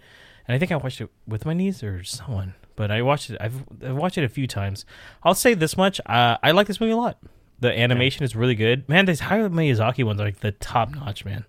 [0.48, 2.54] and I think I watched it with my niece or someone.
[2.76, 3.38] But I watched it.
[3.40, 4.84] I've, I've watched it a few times.
[5.22, 7.18] I'll say this much: uh, I like this movie a lot.
[7.60, 8.88] The animation is really good.
[8.88, 11.24] Man, these Hayao Miyazaki ones are like the top notch.
[11.24, 11.44] Man,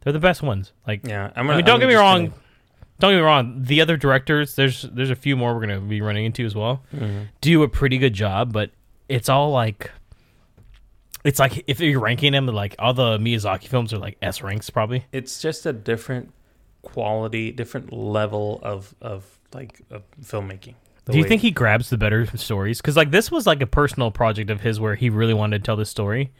[0.00, 0.72] they're the best ones.
[0.86, 1.30] Like, yeah.
[1.36, 2.32] I'm I mean, don't get me wrong.
[2.98, 3.62] Don't get me wrong.
[3.62, 6.82] The other directors, there's there's a few more we're gonna be running into as well.
[6.94, 7.28] Mhm.
[7.40, 8.70] Do a pretty good job, but
[9.08, 9.90] it's all like.
[11.24, 14.68] It's like if you're ranking them, like all the Miyazaki films are like S ranks
[14.70, 15.06] probably.
[15.10, 16.32] It's just a different
[16.82, 20.74] quality, different level of of like of filmmaking.
[21.06, 22.80] Do you way- think he grabs the better stories?
[22.80, 25.64] Because like this was like a personal project of his where he really wanted to
[25.64, 26.30] tell this story.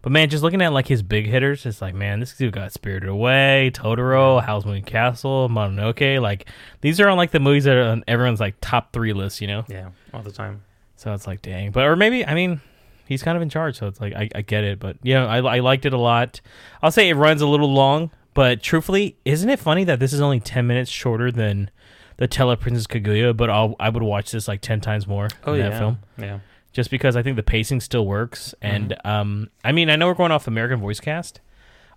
[0.00, 2.72] But man, just looking at like his big hitters, it's like man, this dude got
[2.72, 6.20] Spirited Away, Totoro, Howl's Moving Castle, Mononoke.
[6.20, 6.48] Like
[6.80, 9.48] these are on like the movies that are on everyone's like top three list, you
[9.48, 9.64] know.
[9.68, 10.62] Yeah, all the time.
[10.94, 12.60] So it's like dang, but or maybe I mean
[13.08, 14.78] he's kind of in charge, so it's like I, I get it.
[14.78, 16.40] But yeah, I, I liked it a lot.
[16.82, 20.20] I'll say it runs a little long, but truthfully, isn't it funny that this is
[20.20, 21.70] only ten minutes shorter than
[22.18, 23.34] the Tale of Princess Kaguya?
[23.34, 25.28] But I'll, I would watch this like ten times more.
[25.44, 26.38] Oh than yeah, that film yeah.
[26.72, 28.54] just because I think the pacing still works.
[28.60, 31.40] And um, I mean, I know we're going off American voice cast.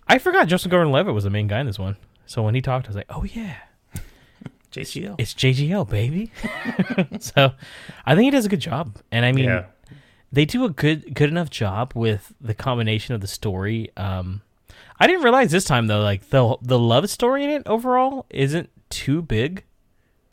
[0.08, 1.96] I forgot Justin Gordon-Levitt was the main guy in this one.
[2.26, 3.56] So when he talked, I was like, oh yeah,
[4.72, 5.16] JCL.
[5.18, 6.32] it's JGL baby.
[7.20, 7.52] so
[8.06, 8.96] I think he does a good job.
[9.10, 9.66] And I mean, yeah,
[10.32, 13.90] they do a good good enough job with the combination of the story.
[13.96, 14.42] Um,
[14.98, 18.70] I didn't realize this time though, like the the love story in it overall isn't
[18.90, 19.64] too big.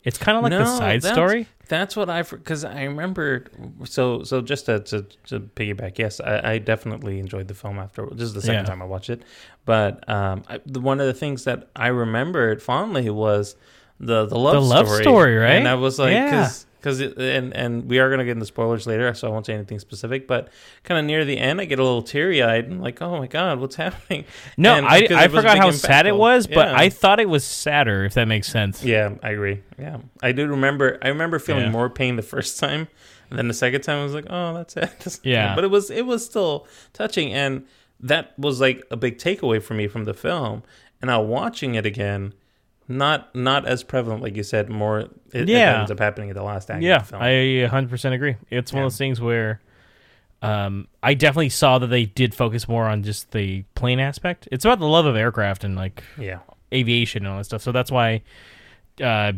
[0.02, 1.46] It's kind of like the No, side that's- story.
[1.68, 3.44] that's what I because I remember.
[3.84, 8.06] So so just to to, to piggyback, yes, I, I definitely enjoyed the film after.
[8.06, 8.70] This is the second Yeah.
[8.70, 9.22] time I watched it,
[9.66, 13.56] but um, I, the, one of the things that I remembered fondly was
[13.98, 15.56] the the love The love story, story, right?
[15.56, 16.48] And I was like, Yeah.
[16.80, 17.00] Because.
[17.00, 20.26] And and we are gonna get into spoilers later, so I won't say anything specific.
[20.26, 20.48] But
[20.84, 23.26] kind of near the end, I get a little teary eyed and like, oh my
[23.26, 24.24] god, what's happening?
[24.56, 26.74] No, And I, I forgot how and sad it was, but Yeah.
[26.78, 28.82] I thought it was sadder, if that makes sense.
[28.82, 29.62] Yeah, I agree.
[29.78, 30.98] Yeah, I do remember.
[31.02, 31.70] I remember feeling Yeah.
[31.70, 32.88] more pain the first time,
[33.30, 35.54] and then the second time I was like, "Oh, that's it." Yeah.
[35.54, 37.64] but it was it was still touching, and
[38.00, 40.62] that was like a big takeaway for me from the film.
[41.02, 42.34] And now watching it again,
[42.90, 44.68] not not as prevalent, like you said.
[44.68, 45.78] More, it, it Yeah.
[45.80, 46.82] ends up happening at the last act.
[46.82, 47.22] Yeah, of the film.
[47.22, 48.36] I 100% agree.
[48.50, 48.86] It's one Yeah.
[48.86, 49.60] of those things where
[50.42, 54.48] um, I definitely saw that they did focus more on just the plane aspect.
[54.50, 56.38] It's about the love of aircraft and like yeah,
[56.72, 57.62] aviation and all that stuff.
[57.62, 58.22] So that's why
[59.02, 59.32] uh,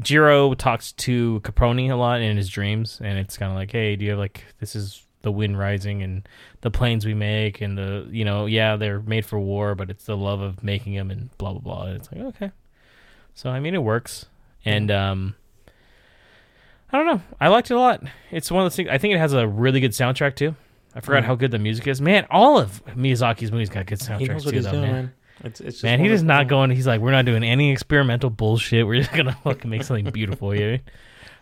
[0.00, 3.96] Jiro talks to Caproni a lot in his dreams, and it's kind of like, hey,
[3.96, 6.28] do you have like this is the wind rising and
[6.60, 10.04] the planes we make and the you know yeah they're made for war, but it's
[10.04, 11.84] the love of making them and blah blah blah.
[11.86, 12.50] And it's like okay,
[13.36, 14.26] so I mean it works,
[14.64, 15.36] and um.
[16.92, 17.20] I don't know.
[17.40, 18.02] I liked it a lot.
[18.30, 18.88] It's one of those things.
[18.90, 20.54] I think it has a really good soundtrack too.
[20.94, 21.26] I forgot Mm.
[21.26, 22.00] how good the music is.
[22.00, 24.92] Man, all of Miyazaki's movies got good soundtracks too, he's though, doing, man.
[24.92, 25.12] man.
[25.44, 26.70] It's, it's just Man, he one does not go on.
[26.70, 28.86] He's like, we're not doing any experimental bullshit.
[28.86, 30.78] We're just gonna fucking make something beautiful, you.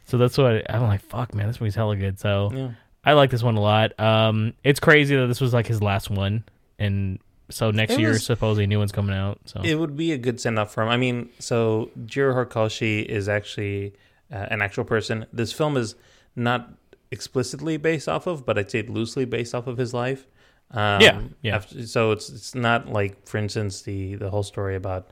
[0.07, 1.03] So that's what I'm like.
[1.03, 2.19] Fuck, man, this movie's hella good.
[2.19, 2.71] So Yeah,
[3.05, 3.99] I like this one a lot.
[4.01, 6.43] Um, it's crazy that this was like his last one,
[6.79, 7.21] and
[7.51, 9.39] so next It year was- supposedly a new one's coming out.
[9.47, 10.89] So It would be a good send off for him.
[10.89, 13.95] I mean, so Jiro Horikoshi is actually
[14.33, 15.27] uh, an actual person.
[15.33, 15.95] This film is
[16.37, 16.73] not
[17.11, 20.27] explicitly based off of, but I'd say loosely based off of his life.
[20.71, 21.57] Um, Yeah, yeah.
[21.57, 25.11] after- so it's it's not like, for instance, the the whole story about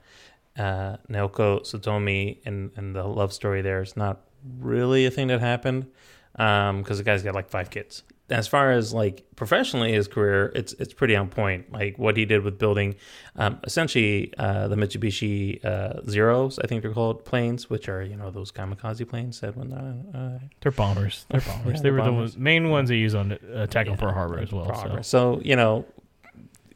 [0.59, 4.21] uh, Naoko Satomi and and the love story there is not
[4.59, 5.87] really a thing that happened
[6.33, 8.03] because the guy's got like five kids.
[8.31, 11.71] As far as like professionally his career, it's it's pretty on point.
[11.71, 12.95] Like what he did with building,
[13.37, 18.17] um, essentially uh, the Mitsubishi uh, Zeros, I think they're called planes, which are you
[18.17, 21.27] know those kamikaze planes that when uh, uh, they're bombers.
[21.31, 21.75] They're bombers.
[21.77, 22.33] Yeah, they were the bombers.
[22.33, 24.67] ones, main ones they use on uh, Attack on Yeah, Pearl Harbor as well.
[24.67, 25.03] Pearl So.
[25.03, 25.85] So you know,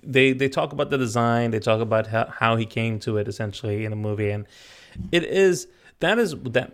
[0.03, 3.29] they they talk about the design, they talk about how, how he came to it
[3.29, 4.47] essentially in the movie, and
[5.13, 5.69] it is
[6.01, 6.73] that is that,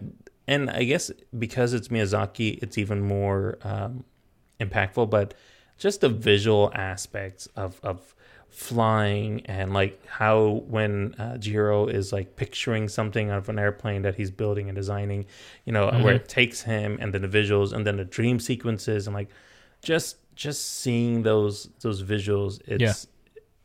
[0.48, 4.04] and I guess because it's Miyazaki, it's even more um,
[4.64, 5.10] impactful.
[5.10, 5.34] But
[5.78, 8.14] just the visual aspects of of
[8.48, 14.02] flying and like how when uh, Jiro is like picturing something out of an airplane
[14.02, 15.24] that he's building and designing,
[15.64, 19.06] you know, where it takes him and then the visuals and then the dream sequences
[19.06, 19.30] and like
[19.82, 23.06] just just seeing those those visuals it's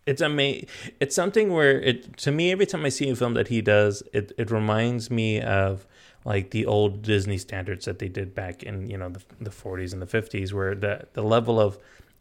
[0.05, 0.67] it's amazing
[0.99, 4.03] it's something where it to me every time i see a film that he does
[4.13, 5.87] it it reminds me of
[6.25, 9.93] like the old disney standards that they did back in you know the, the 40s
[9.93, 11.77] and the 50s where the the level of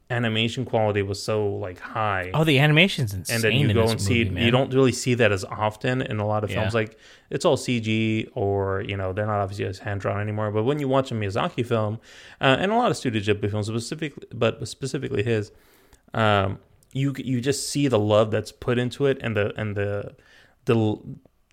[0.08, 3.34] animation quality was so like high Oh, the animation's insane.
[3.34, 4.32] and then you go and see movie, it.
[4.34, 4.44] man.
[4.44, 6.74] You don't really see that as often in a lot of films.
[6.74, 6.78] Yeah.
[6.80, 6.96] Like
[7.28, 10.52] it's all CG or you know they're not obviously as hand drawn anymore.
[10.52, 11.98] But when you watch a Miyazaki film
[12.40, 15.50] uh, and a lot of Studio Ghibli films, specifically but specifically his,
[16.14, 16.60] um,
[16.92, 20.14] you you just see the love that's put into it and the and the
[20.66, 20.98] the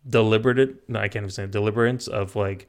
[0.07, 2.67] deliberate no, I can't even say deliberance of like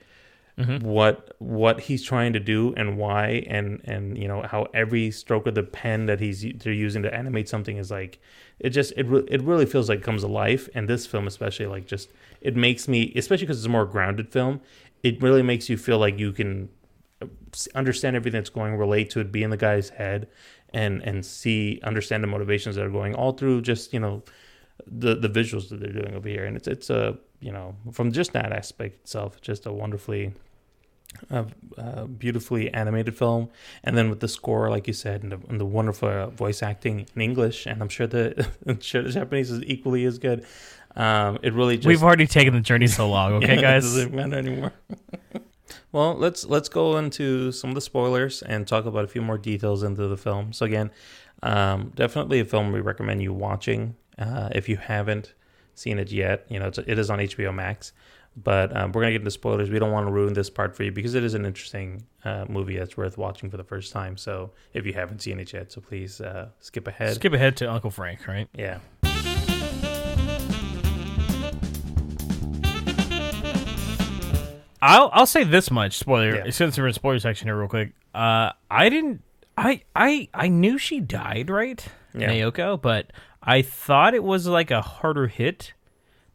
[0.57, 0.87] Mm-hmm.
[0.87, 5.49] what what he's trying to do and why and and you know how every stroke
[5.49, 8.21] of the pen that he's they're using to animate something is like
[8.61, 11.27] it just it re- it really feels like it comes to life and this film
[11.27, 14.61] especially like just it makes me especially because it's a more grounded film
[15.03, 16.69] it really makes you feel like you can
[17.75, 20.29] understand everything that's going relate to it be in the guy's head
[20.73, 24.23] and and see understand the motivations that are going all through just you know
[24.87, 28.13] the the visuals that they're doing over here and it's it's a you know from
[28.13, 30.33] just that aspect itself just a wonderfully
[31.31, 31.45] uh,
[31.79, 33.49] uh, beautifully animated film
[33.85, 36.63] and then with the score like you said and the, and the wonderful uh, voice
[36.63, 40.45] acting in english and i'm sure the I'm sure the japanese is equally as good
[40.97, 43.83] um it really just We've already taken the journey so long, okay, yeah, It guys?
[43.85, 44.73] doesn't matter anymore.
[45.93, 49.37] well, let's let's go into some of the spoilers and talk about a few more
[49.39, 50.53] details into the film.
[50.53, 50.93] So again,
[51.43, 55.35] um, definitely a film we recommend you watching uh, if you haven't
[55.75, 56.47] seen it yet.
[56.49, 57.93] You know, it's, it is on HBO Max.
[58.37, 59.71] But um, we're gonna get into spoilers.
[59.71, 62.47] We don't want to ruin this part for you because it is an interesting uh,
[62.49, 64.17] movie that's worth watching for the first time.
[64.17, 67.15] So if you haven't seen it yet, so please uh, skip ahead.
[67.15, 68.49] Skip ahead to Uncle Frank, right?
[68.53, 68.79] Yeah.
[74.83, 76.51] I'll I'll say this much spoiler Yeah.
[76.51, 77.93] since we're in spoiler section here real quick.
[78.15, 79.23] Uh, I didn't.
[79.57, 81.85] I I I knew she died, right,
[82.15, 82.31] Yeah.
[82.31, 83.11] Naoko, but
[83.45, 85.75] I thought it was like a harder hit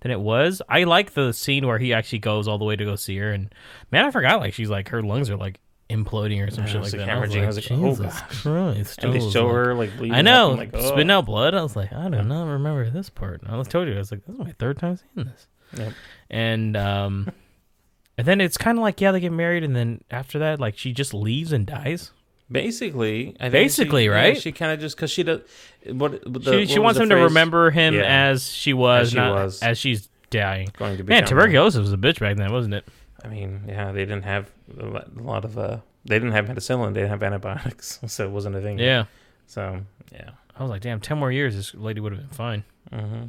[0.02, 0.62] than it was.
[0.70, 3.32] I like the scene where he actually goes all the way to go see her,
[3.32, 3.54] and
[3.92, 6.82] man, I forgot like she's like her lungs are like imploding or some Yeah, shit
[6.84, 7.10] like that.
[7.10, 7.44] I was hemorrhaging.
[7.44, 8.42] I was like, oh, Jesus gosh.
[8.44, 9.04] Christ!
[9.04, 10.88] And they show like- her like bleeding I know, like, oh.
[10.88, 11.56] spitting out blood.
[11.56, 13.42] I was like, I do not remember this part.
[13.42, 15.48] And I told you, I was like, this is my third time seeing this.
[15.76, 15.94] Yep.
[16.30, 17.32] And um,
[18.18, 20.78] and then it's kind of like, yeah, they get married, and then after that, like
[20.78, 22.12] she just leaves and dies.
[22.52, 24.38] Basically, I think Basically, she, yeah, right?
[24.42, 25.42] she kind of just because she does
[25.88, 28.30] what the, she she was wants him to remember him Yeah.
[28.32, 29.62] as she was, As she not was.
[29.62, 30.70] as she's dying.
[30.78, 32.86] going to be Man, tuberculosis was a bitch back then, wasn't it?
[33.24, 37.02] I mean, yeah, they didn't have a lot of uh, they didn't have penicillin, they
[37.02, 38.80] didn't have antibiotics, so it wasn't a thing.
[38.80, 39.06] Yeah.
[39.46, 39.82] So
[40.12, 40.32] yeah.
[40.58, 42.64] I was like, damn, ten more years, this lady would have been fine.
[42.92, 43.26] hmm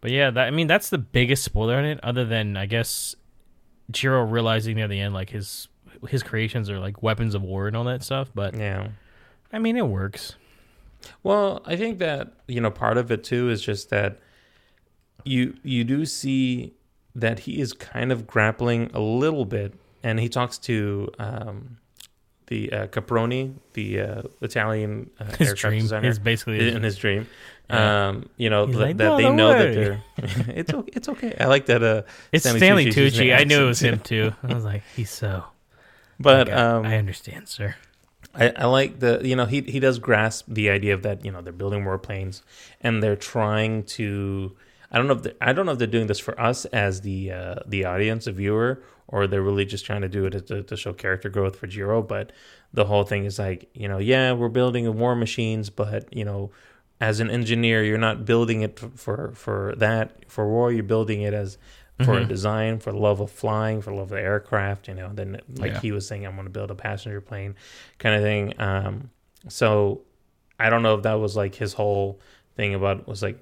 [0.00, 2.00] But yeah, that, I mean, that's the biggest spoiler in it.
[2.04, 3.14] Other than I guess
[3.90, 5.68] Jiro realizing near the end, like his
[6.08, 8.30] his creations are like weapons of war and all that stuff.
[8.34, 8.88] But Yeah.
[9.52, 10.34] I mean, it works.
[11.22, 14.18] Well, I think that you know part of it too is just that
[15.24, 16.74] you you do see
[17.14, 21.78] that he is kind of grappling a little bit, and he talks to um,
[22.46, 26.96] the uh, Caproni, the uh, Italian uh, His aircraft dream designer, is basically in his
[26.96, 27.26] dream.
[27.70, 28.08] Yeah.
[28.08, 30.02] Um, you know th- like, that "No, they know that they're.
[30.56, 30.92] it's okay.
[30.94, 31.34] It's okay.
[31.38, 31.82] I like that.
[31.82, 33.34] Uh, it's Stanley Stanley using Tucci.
[33.38, 34.32] I knew it was him too.
[34.42, 35.44] I was like, he's so.
[36.18, 37.74] But I- um, I understand, sir.
[38.34, 41.30] I, I like the you know he he does grasp the idea of that you
[41.30, 42.42] know they're building more planes
[42.80, 44.56] and they're trying to
[44.90, 47.02] I don't know if they, I don't know if they're doing this for us as
[47.02, 50.62] the uh, the audience, the viewer, or they're really just trying to do it to,
[50.64, 52.02] to show character growth for Jiro.
[52.02, 52.32] But
[52.72, 56.50] the whole thing is like you know yeah we're building war machines, but you know
[57.00, 60.72] as an engineer, you're not building it for for that for war.
[60.72, 61.56] You're building it as
[62.02, 62.28] for a Mhm.
[62.28, 64.88] design, for the love of flying, for the love of aircraft.
[64.88, 65.80] You know, then like Yeah.
[65.80, 67.54] he was saying, I'm going to build a passenger plane,
[67.98, 68.54] kind of thing.
[68.60, 69.10] Um,
[69.48, 70.00] so
[70.58, 72.20] I don't know if that was like his whole
[72.56, 73.38] thing about was like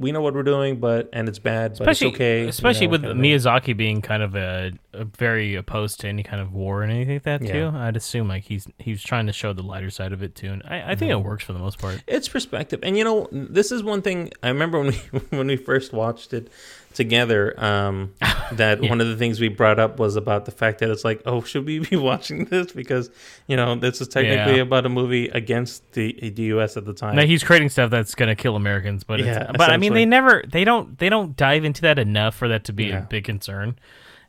[0.00, 2.42] we know what we're doing, but and it's bad, but especially it's okay.
[2.42, 3.30] you especially know, with kind of thing.
[3.32, 7.14] Miyazaki being kind of a, a very opposed to any kind of war and anything
[7.14, 7.70] like that too.
[7.72, 10.62] I'd assume like he's he's trying to show the lighter side of it too, and
[10.66, 11.20] I, I think Mm-hmm.
[11.20, 12.02] it works for the most part.
[12.08, 15.56] It's perspective, and you know, this is one thing I remember when we when we
[15.56, 16.50] first watched it
[16.94, 17.54] together.
[17.62, 18.14] Um,
[18.52, 18.88] that Yeah.
[18.90, 21.42] one of the things we brought up was about the fact that it's like, oh,
[21.42, 23.10] should we be watching this because
[23.46, 24.62] you know this is technically Yeah.
[24.62, 26.76] about a movie against the, the U.S.
[26.76, 27.16] at the time.
[27.16, 30.06] Now he's creating stuff that's gonna kill Americans, but it's, Yeah, but I mean they
[30.06, 32.98] never they don't they don't dive into that enough for that to be Yeah.
[32.98, 33.76] a big concern.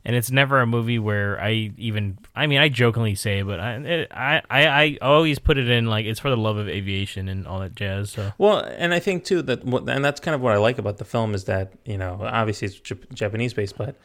[0.08, 3.74] And it's never a movie where I even I mean I jokingly say, but I
[3.78, 7.28] it, I I I always put it in like it's for the love of aviation
[7.28, 8.12] and all that jazz.
[8.12, 10.98] So Well, and I think too that and that's kind of what I like about
[10.98, 12.80] the film is that you know, obviously it's
[13.16, 13.96] Japanese based, but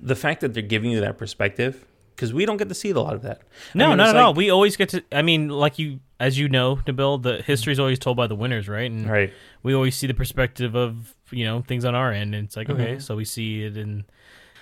[0.00, 1.86] the fact that they're giving you that perspective
[2.16, 3.42] because we don't get to see a lot of that.
[3.74, 4.34] I no, mean, not at like- all.
[4.34, 5.02] We always get to.
[5.12, 8.36] I mean, like you, as you know, Nabil, the history is always told by the
[8.36, 8.88] winners, right?
[8.90, 9.32] And Right.
[9.64, 12.68] we always see the perspective of you know things on our end, and it's like
[12.70, 13.02] okay, Mhm.
[13.02, 14.04] so we see it, and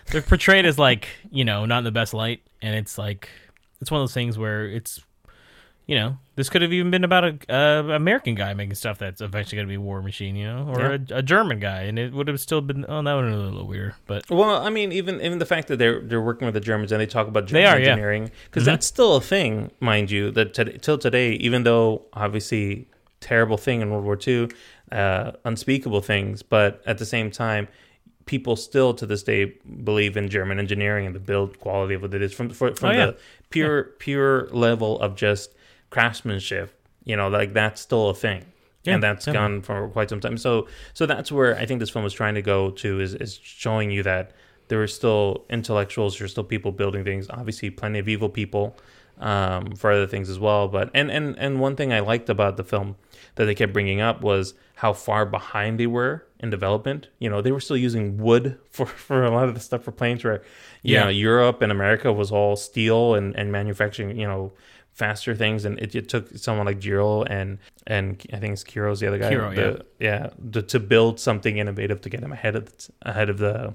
[0.06, 3.28] they're portrayed as like you know not in the best light, and it's like
[3.80, 5.00] it's one of those things where it's
[5.86, 9.20] you know this could have even been about a uh, American guy making stuff that's
[9.20, 12.12] eventually going to be war machine, you know, or a, a German guy, and it
[12.12, 14.70] would have still been oh that would have been a little weird, but Well, I
[14.70, 17.26] mean, even even the fact that they're they're working with the Germans and they talk
[17.28, 18.66] about They German are, engineering because Mhm.
[18.66, 20.30] that's still a thing, mind you.
[20.30, 22.86] That to, till today, even though obviously
[23.20, 24.48] terrible thing in World War II,
[24.90, 27.68] uh, unspeakable things, but at the same time,
[28.26, 29.54] people still to this day
[29.84, 32.90] believe in German engineering and the build quality of what it is from for, from
[32.90, 33.06] Oh, yeah.
[33.06, 33.16] the
[33.50, 35.54] pure pure level of just
[35.90, 36.72] craftsmanship.
[37.04, 38.44] You know, like that's still a thing.
[38.84, 39.48] Yeah, and that's definitely.
[39.56, 40.36] gone for quite some time.
[40.36, 43.38] So, so that's where I think this film was trying to go to is is
[43.42, 44.32] showing you that
[44.68, 47.28] there are still intellectuals, there's still people building things.
[47.30, 48.76] Obviously, plenty of evil people
[49.20, 50.66] um, for other things as well.
[50.68, 52.96] But and and and one thing I liked about the film
[53.36, 57.08] that they kept bringing up was how far behind they were in development.
[57.18, 59.92] You know, they were still using wood for for a lot of the stuff for
[59.92, 60.42] planes, where
[60.82, 61.04] you Yeah.
[61.04, 64.18] know Europe and America was all steel and and manufacturing.
[64.18, 64.52] You know.
[64.94, 69.00] Faster things, and it, it took someone like Jiro and and I think it's Kiro's
[69.00, 69.32] the other guy.
[69.32, 73.30] Kiro, the- yeah, to, to build something innovative to get them ahead of the, ahead
[73.30, 73.72] of the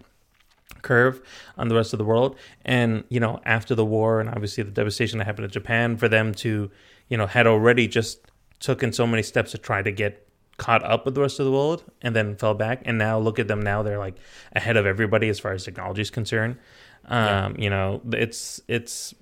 [0.84, 1.20] curve
[1.58, 2.36] on the rest of the world.
[2.66, 6.08] And you know, after the war and obviously the devastation that happened in Japan, for
[6.08, 6.70] them to
[7.10, 8.20] you know had already just
[8.60, 10.27] taken so many steps to try to get
[10.58, 12.82] caught up with the rest of the world and then fell back.
[12.86, 14.18] And now look at them now they're like
[14.54, 16.58] ahead of everybody as far as technology is concerned.
[17.06, 19.14] Um you know it's it's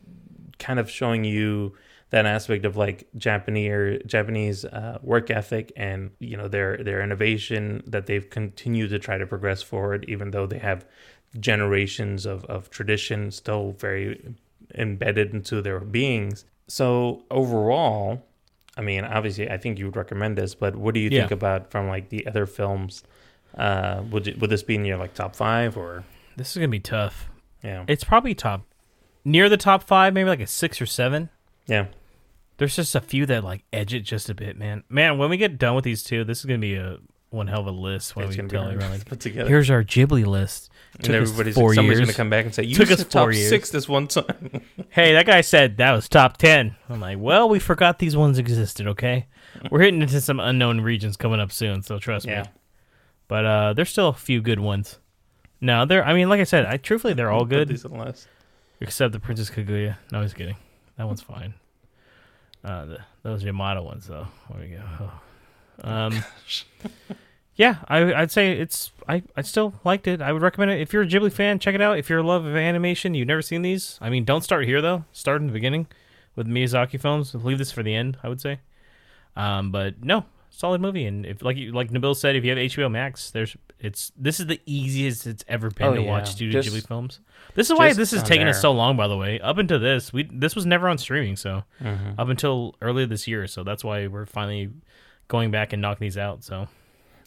[0.58, 1.74] kind of showing you
[2.12, 7.84] that aspect of like Japanese Japanese uh, work ethic and you know their their innovation
[7.88, 10.86] that they've continued to try to progress forward even though they have
[11.40, 14.36] generations of, of tradition still very
[14.74, 16.46] embedded into their beings.
[16.68, 18.26] So overall,
[18.78, 21.72] I mean, obviously, I think you would recommend this, but what do you think about
[21.72, 23.04] from like the other films?
[23.58, 26.04] Uh, would it, would this be in your like top five or
[26.36, 27.30] this is gonna be tough.
[27.64, 28.64] yeah It's probably top
[29.24, 31.30] near the top five, maybe like a six or seven.
[31.68, 31.86] yeah
[32.58, 34.84] There's just a few that like edge it just a bit, man.
[34.90, 36.98] Man, when we get done with these two, this is gonna be a
[37.36, 38.16] one hell of a list.
[38.16, 39.48] When it's we tell everyone, like, put together?
[39.50, 40.72] here's our Ghibli list.
[41.02, 42.08] Took us everybody's four somebody's years.
[42.08, 44.62] gonna come back and say you Took us top years." six this one time.
[44.90, 46.76] Hey, that guy said that was top ten.
[46.90, 48.88] I'm like, well, we forgot these ones existed.
[48.88, 49.28] Okay,
[49.72, 52.44] we're hitting into some unknown regions coming up soon, so trust Yeah.
[52.44, 52.48] me.
[53.28, 55.00] But uh, there's still a few good ones.
[55.60, 56.06] No, they're.
[56.06, 57.68] I mean, like I said, I truthfully they're all Put good.
[57.68, 58.28] these on the list.
[58.80, 59.98] Except the Princess Kaguya.
[60.12, 60.56] No, he's kidding.
[60.98, 61.54] That one's fine.
[62.64, 64.28] Uh, the, those Yamada ones, though.
[64.50, 64.82] There we go.
[65.02, 65.12] Oh.
[65.84, 66.24] Um,
[67.56, 68.92] yeah, I, I'd say it's.
[69.08, 70.22] I, I still liked it.
[70.22, 71.60] I would recommend it if you're a Ghibli fan.
[71.60, 71.98] Check it out.
[71.98, 73.98] If you're a love of animation, you've never seen these.
[74.02, 75.06] I mean, don't start here though.
[75.12, 75.88] Start in the beginning
[76.36, 77.34] with Miyazaki films.
[77.36, 78.18] Leave this for the end.
[78.24, 78.60] I would say.
[79.38, 81.06] Um, but no, solid movie.
[81.06, 84.40] And if like you, like Nabil said, if you have HBO Max, there's it's this
[84.40, 86.08] is the easiest it's ever been Oh, to yeah.
[86.10, 87.20] watch Studio Just- Ghibli films.
[87.54, 88.98] This is why this is on taking us so long.
[88.98, 92.16] By the way, up until this, we this was never on streaming, so Mhm.
[92.18, 93.46] up until earlier this year.
[93.48, 94.72] So that's why we're finally
[95.28, 96.44] going back and knocking these out.
[96.44, 96.68] So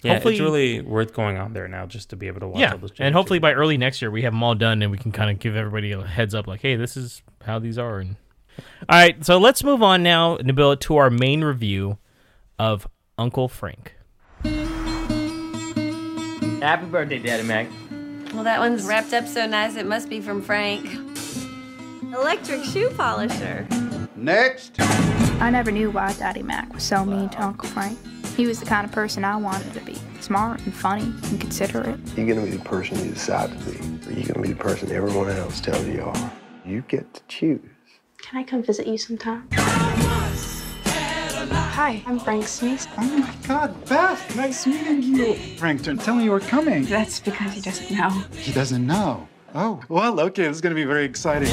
[0.03, 2.61] Yeah, hopefully- it's really worth going on there now just to be able to watch
[2.61, 2.93] yeah, all those.
[2.99, 5.31] and hopefully by early next year we have them all done and we can kind
[5.31, 7.99] of give everybody a heads up, like, hey, this is how these are.
[7.99, 8.17] And
[8.89, 11.99] all right, so let's move on now, Nabil, to our main review
[12.59, 12.87] of
[13.17, 13.95] Uncle Frank.
[16.61, 17.69] Happy birthday, Daddy Mac.
[18.35, 20.85] Well, that one's wrapped up so nice it must be from Frank.
[22.13, 23.67] Electric shoe polisher.
[24.19, 24.75] Next.
[24.81, 27.97] I never knew why Daddy Mac was so mean to Uncle Frank.
[28.37, 32.01] He was the kind of person I wanted to be smart and funny and considerate.
[32.17, 34.91] You're gonna be the person you decide to be, or you're gonna be the person
[34.91, 36.33] everyone else tells you you are.
[36.65, 37.61] You get to choose.
[38.19, 39.49] Can I come visit you sometime?
[41.53, 42.89] Hi, I'm Frank Smith.
[42.99, 44.37] Oh my God, Beth!
[44.37, 45.35] Nice meeting you.
[45.57, 46.85] Frank didn't tell me you were coming.
[46.87, 48.11] That's because he doesn't know.
[48.33, 49.29] He doesn't know.
[49.55, 51.49] Oh, well, okay, this is gonna be very exciting.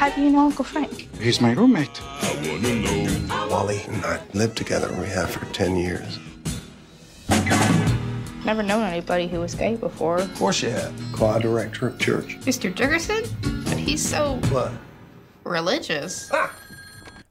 [0.00, 1.14] How do you know Uncle Frank?
[1.20, 2.00] He's my roommate.
[2.02, 4.90] I wonder Wally and I lived together.
[4.98, 6.18] We have for 10 years.
[8.46, 10.16] Never known anybody who was gay before.
[10.16, 10.94] Of course you have.
[11.12, 12.40] Choir director of church.
[12.40, 12.72] Mr.
[12.72, 13.28] Jurgensen?
[13.66, 14.72] But he's so What?
[15.44, 16.32] religious.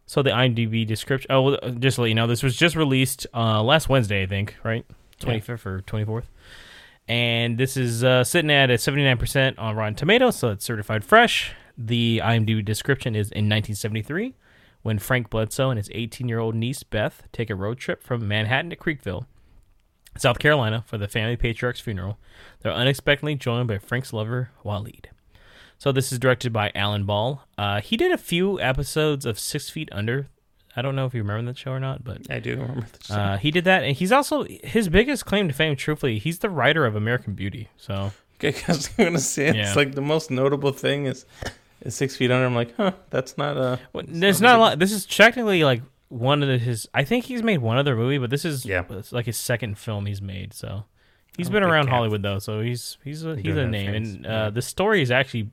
[0.05, 1.31] So the IMDb description.
[1.31, 4.55] Oh, just to let you know, this was just released uh, last Wednesday, I think,
[4.63, 4.85] right?
[5.19, 6.29] Twenty fifth or twenty fourth.
[7.07, 10.63] And this is uh, sitting at a seventy nine percent on Rotten Tomatoes, so it's
[10.63, 11.53] certified fresh.
[11.81, 14.35] The IMDb description is in nineteen seventy three,
[14.81, 18.27] when Frank Bledsoe and his eighteen year old niece Beth take a road trip from
[18.27, 19.25] Manhattan to Creekville,
[20.17, 22.17] South Carolina, for the family patriarch's funeral.
[22.61, 25.05] They're unexpectedly joined by Frank's lover Waleed.
[25.77, 27.45] So this is directed by Alan Ball.
[27.57, 30.27] Uh, he did a few episodes of Six Feet Under.
[30.75, 33.09] I don't know if you remember that show or not, but I do remember this.
[33.09, 35.77] uh, he did that, and he's also his biggest claim to fame.
[35.77, 37.69] Truthfully, he's the writer of American Beauty.
[37.77, 39.73] So okay, I'm gonna say it's Yeah.
[39.73, 41.25] like the most notable thing is,
[41.81, 42.45] is Six Feet Under.
[42.45, 43.79] I'm like, huh, that's not a.
[43.93, 44.79] well, there's not a lot.
[44.79, 46.87] This is technically like one of the, his.
[46.93, 48.83] I think he's made one other movie, but this is Yeah.
[48.89, 50.53] it's like his second film he's made.
[50.53, 50.85] So
[51.37, 51.87] he's been around.
[51.87, 53.91] Hollywood though, so he's he's a, he's a name.
[53.91, 54.43] face, And yeah.
[54.45, 55.51] uh, the story is actually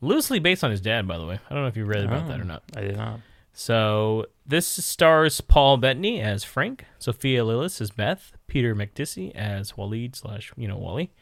[0.00, 1.38] loosely based on his dad, by the way.
[1.48, 2.62] I don't know if you read about that or Oh, not.
[2.76, 3.20] I did not.
[3.54, 10.16] So this stars Paul Bettany as Frank, Sophia Lillis as Beth, Peter Macdissi as Waleed
[10.16, 11.12] slash you know Wally,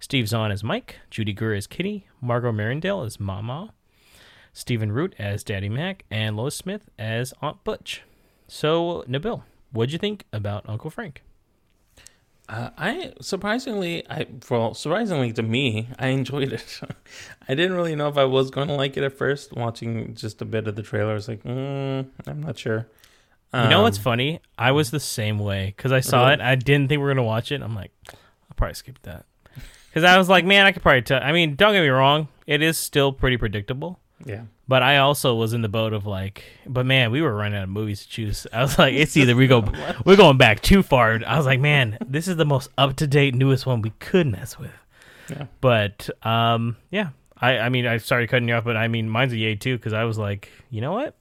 [0.00, 3.72] Steve Zahn as Mike, Judy Greer as Kitty, Margo Martindale as Mama,
[4.56, 8.00] Stephen Root as Daddy Mac, and Lois Smith as Aunt Butch.
[8.48, 11.22] So Nabil, what'd you think about Uncle Frank?
[12.48, 16.80] Uh, I surprisingly, I well, surprisingly to me, I enjoyed it.
[17.48, 19.52] I didn't really know if I was going to like it at first.
[19.52, 22.86] Watching just a bit of the trailer, I was like, mm, I'm not sure.
[23.52, 24.40] You know what's Um, funny?
[24.58, 26.34] I was the same way because I saw Really?
[26.34, 26.40] it.
[26.40, 27.60] I didn't think we were gonna watch it.
[27.62, 29.26] I'm like, I'll probably skip that
[29.88, 31.22] because I was like, man, I could probably tell.
[31.22, 33.98] I mean, don't get me wrong, it is still pretty predictable.
[34.24, 34.42] Yeah.
[34.68, 37.64] But I also was in the boat of like, but man, we were running out
[37.64, 38.46] of movies to choose.
[38.52, 39.64] I was like, it's either we go,
[40.04, 41.20] we're going back too far.
[41.26, 44.26] I was like, man, this is the most up to date, newest one we could
[44.26, 44.72] mess with.
[45.28, 45.46] Yeah.
[45.60, 49.32] But um, yeah, I, I mean, I started cutting you off, but I mean, mine's
[49.32, 51.16] a yay too because I was like, you know what,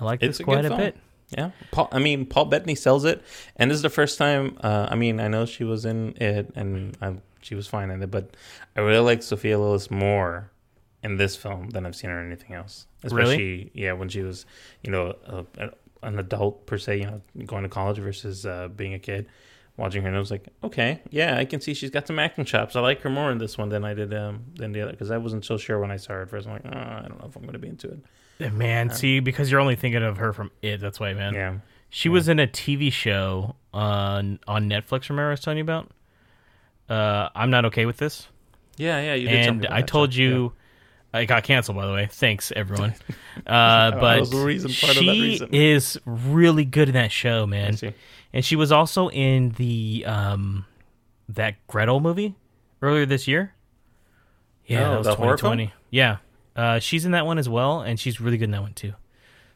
[0.00, 0.96] I like It's this a quite a bit.
[1.36, 1.88] Yeah, Paul.
[1.92, 3.22] I mean, Paul Bettany sells it,
[3.56, 4.56] and this is the first time.
[4.62, 8.02] Uh, I mean, I know she was in it, and I, she was fine in
[8.02, 8.34] it, but
[8.74, 10.50] I really like Sophia Lillis more
[11.02, 12.86] in this film than I've seen her in anything else.
[13.04, 13.22] Really?
[13.22, 14.46] Especially, yeah, when she was,
[14.82, 15.70] you know, a, a,
[16.02, 19.28] an adult per se, you know, going to college versus uh, being a kid.
[19.76, 22.44] Watching her, and I was like, okay, yeah, I can see she's got some acting
[22.44, 22.74] chops.
[22.74, 25.12] I like her more in this one than I did um, than the other because
[25.12, 26.48] I wasn't so sure when I saw her at first.
[26.48, 28.00] I'm like, oh, I don't know if I'm going to be into it.
[28.40, 30.80] Yeah, Man, see, because you're only thinking of her from it.
[30.80, 31.32] That's why, man.
[31.32, 31.58] Yeah.
[31.90, 35.10] She was in a TV show on on Netflix.
[35.10, 35.92] Remember I was telling you about?
[36.88, 38.26] Uh, I'm not okay with this.
[38.76, 40.52] Yeah, yeah, you did and I told show, you,
[41.12, 41.76] I got canceled.
[41.78, 42.94] By the way, thanks everyone.
[43.46, 45.48] Uh, but reason- part of that she reason.
[45.54, 47.78] is really good in that show, man.
[48.32, 50.66] And she was also in the um
[51.28, 52.34] that Gretel movie
[52.82, 53.54] earlier this year.
[54.66, 55.16] Yeah, Oh, that was film?
[55.18, 55.72] 2020.
[55.90, 56.16] Yeah,
[56.56, 58.92] uh, she's in that one as well, and she's really good in that one too.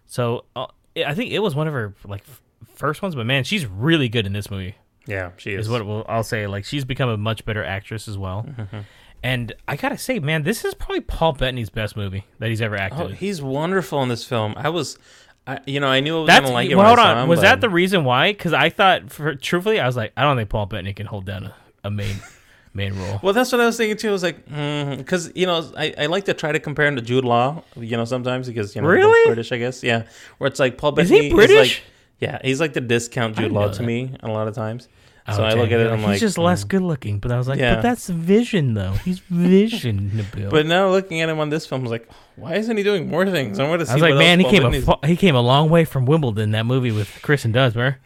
[0.07, 0.66] So uh,
[1.05, 2.40] I think it was one of her like f-
[2.74, 4.76] first ones, but man, she's really good in this movie.
[5.07, 5.68] Yeah, she Is is.
[5.70, 6.46] what we'll, I'll say.
[6.46, 8.46] Like she's become a much better actress as well.
[8.48, 8.78] Mm-hmm.
[9.23, 12.77] And I gotta say, man, this is probably Paul Bettany's best movie that he's ever
[12.77, 13.01] acted.
[13.01, 13.14] Oh, in.
[13.14, 14.55] he's wonderful in this film.
[14.57, 14.99] I was,
[15.47, 16.75] I, you know, I knew I was That's gonna like it.
[16.75, 17.18] well, hold on.
[17.18, 18.33] him, Was but- that the reason why?
[18.33, 21.25] Because I thought, for, truthfully, I was like, I don't think Paul Bettany can hold
[21.27, 21.55] down a,
[21.85, 22.16] a main
[22.75, 23.20] main role.
[23.23, 24.09] Well, that's what I was thinking too.
[24.09, 26.97] I was like, mm-hmm, because you know, I, I like to try to compare him
[26.97, 27.62] to Jude Law.
[27.77, 29.27] You know, sometimes because you know, Really?
[29.29, 29.85] British, I guess.
[29.85, 30.03] Yeah,
[30.39, 31.77] where it's like Paul Bettany Is he British?
[31.79, 31.83] like,
[32.18, 33.83] yeah, he's like the discount Jude Law to that.
[33.85, 34.89] me a lot of times.
[35.29, 36.68] Oh, so I look at it, I'm he's like, just less mm.
[36.68, 37.18] good looking.
[37.20, 37.77] But I was like, Yeah.
[37.77, 38.93] but that's Vision though.
[39.05, 40.27] He's Vision.
[40.51, 43.09] But now looking at him on this film, I was like, why isn't he doing
[43.09, 43.59] more things?
[43.59, 43.93] I want to see.
[43.93, 46.51] I was like, man, he came a fa- he came a long way from Wimbledon.
[46.51, 47.97] That movie with Chris Kristen Dunst,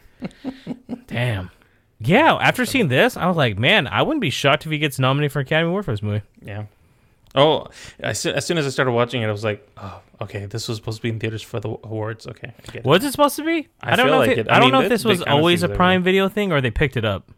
[1.07, 1.51] Damn.
[1.99, 4.99] Yeah, after seeing this, I was like, man, I wouldn't be shocked if he gets
[4.99, 6.21] nominated for Academy Award for this movie.
[6.41, 6.65] Yeah.
[7.37, 7.67] Oh,
[7.99, 10.67] as soon, as soon as I started watching it, I was like, oh, okay, this
[10.67, 12.25] was supposed to be in theaters for the awards.
[12.27, 12.85] Okay, I get it.
[12.85, 13.67] Was it supposed to be?
[13.81, 14.19] I don't know.
[14.19, 14.49] like if it, it.
[14.49, 16.97] I I, don't know if this was always a Prime Video thing or they picked
[16.97, 17.31] it up.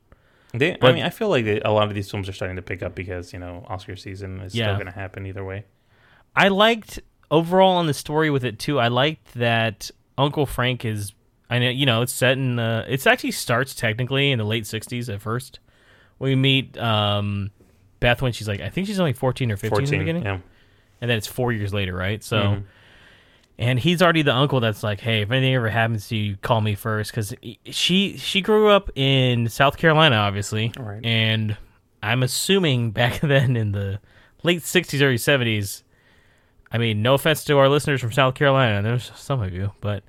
[0.53, 2.63] They, I mean, I feel like they, a lot of these films are starting to
[2.63, 4.65] pick up because you know Oscar season is Yeah.
[4.65, 5.65] still going to happen either way.
[6.35, 8.79] I liked overall on the story with it too.
[8.79, 11.13] I liked that Uncle Frank is
[11.49, 12.59] I know you know it's set in.
[12.59, 15.59] Uh, it actually starts technically in the late '60s at first.
[16.19, 17.51] We meet um,
[17.99, 20.39] Beth when she's like, I think she's only 14 or 15 in the beginning, yeah.
[21.01, 22.23] and then it's four years later, right?
[22.23, 22.37] So.
[22.37, 22.63] Mhm.
[23.61, 26.61] And he's already the uncle that's like, hey, if anything ever happens to you, call
[26.61, 27.33] me first, because
[27.65, 31.03] she she grew up in South Carolina, obviously, Right.
[31.05, 31.57] and
[32.01, 33.99] I'm assuming back then in the
[34.43, 35.83] late '60s, early '70s.
[36.71, 40.03] I mean, no offense to our listeners from South Carolina, there's some of you, but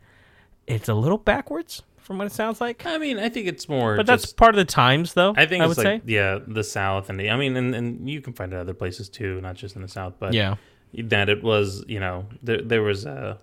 [0.68, 2.84] it's a little backwards from what it sounds like.
[2.86, 3.94] I mean, I think it's more.
[3.96, 5.32] But that's part of the times, though.
[5.36, 6.12] I think I it's would like say.
[6.12, 7.30] yeah, the South and the.
[7.30, 9.86] I mean, and, and you can find it other places too, not just in the
[9.86, 10.14] South.
[10.18, 10.56] But Yeah.
[10.92, 13.36] that it was you know there there was uh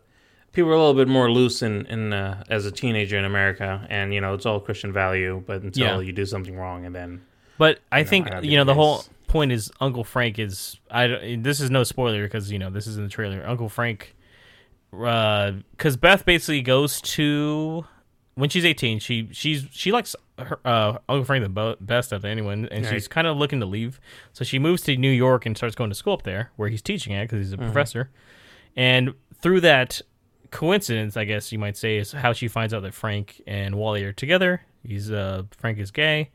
[0.52, 3.88] people were a little bit more loose in in uh, as a teenager in America,
[3.90, 6.00] and you know it's all Christian value, but until Yeah.
[6.02, 7.22] you do something wrong, and then
[7.58, 8.78] But I you know, think you know the case.
[8.78, 12.70] whole point is Uncle Frank is I don't- this is no spoiler because you know
[12.70, 13.46] this is in the trailer.
[13.48, 14.14] Uncle Frank,
[14.92, 17.86] because Beth basically goes to
[18.38, 19.00] when she's eighteen.
[19.00, 22.94] She she's she likes her, uh, Uncle Frank the bo- best of anyone, and Right.
[22.94, 24.00] she's kind of looking to leave.
[24.34, 26.82] So she moves to New York and starts going to school up there where he's
[26.82, 27.66] teaching at because he's a Mhm.
[27.66, 28.10] professor.
[28.76, 30.02] And through that
[30.52, 34.04] coincidence, I guess you might say, is how she finds out that Frank and Wally
[34.04, 34.62] are together.
[34.88, 36.30] He's uh Frank is gay,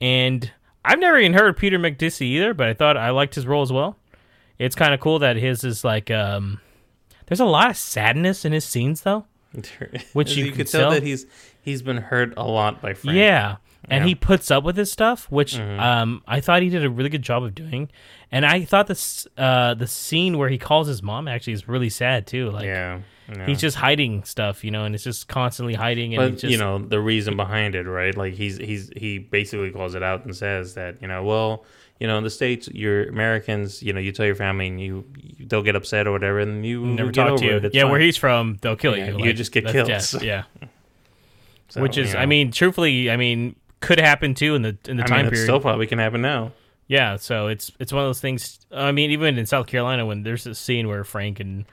[0.00, 0.50] and
[0.84, 3.62] I've never even heard of Peter Macdissi either, but I thought I liked his role
[3.62, 3.96] as well.
[4.58, 6.60] It's kind of cool that his is like um.
[7.26, 9.26] There's a lot of sadness in his scenes though,
[10.12, 11.26] which you, you can could tell that he's
[11.62, 13.16] he's been hurt a lot by Frank.
[13.16, 13.56] yeah.
[13.88, 14.08] And Yeah.
[14.08, 15.78] he puts up with his stuff, which Mhm.
[15.80, 17.88] um, I thought he did a really good job of doing.
[18.32, 21.88] And I thought this uh, the scene where he calls his mom actually is really
[21.90, 22.50] sad too.
[22.50, 22.98] Like, Yeah,
[23.32, 23.46] yeah.
[23.46, 26.16] he's just hiding stuff, you know, and it's just constantly hiding.
[26.16, 28.16] And but just, you know the reason behind it, right?
[28.16, 31.64] Like he's he's he basically calls it out and says that you know, well,
[32.00, 33.82] you know, in the states, you're Americans.
[33.82, 36.64] You know, you tell your family and you, you they'll get upset or whatever, and
[36.64, 37.56] you never talk to you.
[37.56, 37.74] It.
[37.74, 39.24] Yeah, where he's from, they'll kill Yeah, you.
[39.24, 39.88] you just get killed.
[39.88, 40.44] death, Yeah.
[41.68, 44.98] So, Which is, you I mean, truthfully, I mean, could happen too in the in
[44.98, 45.44] the I time mean, period.
[45.46, 46.52] still probably can happen now.
[46.86, 48.60] Yeah, so it's it's one of those things.
[48.70, 51.64] I mean, even in South Carolina, when there's this scene where Frank and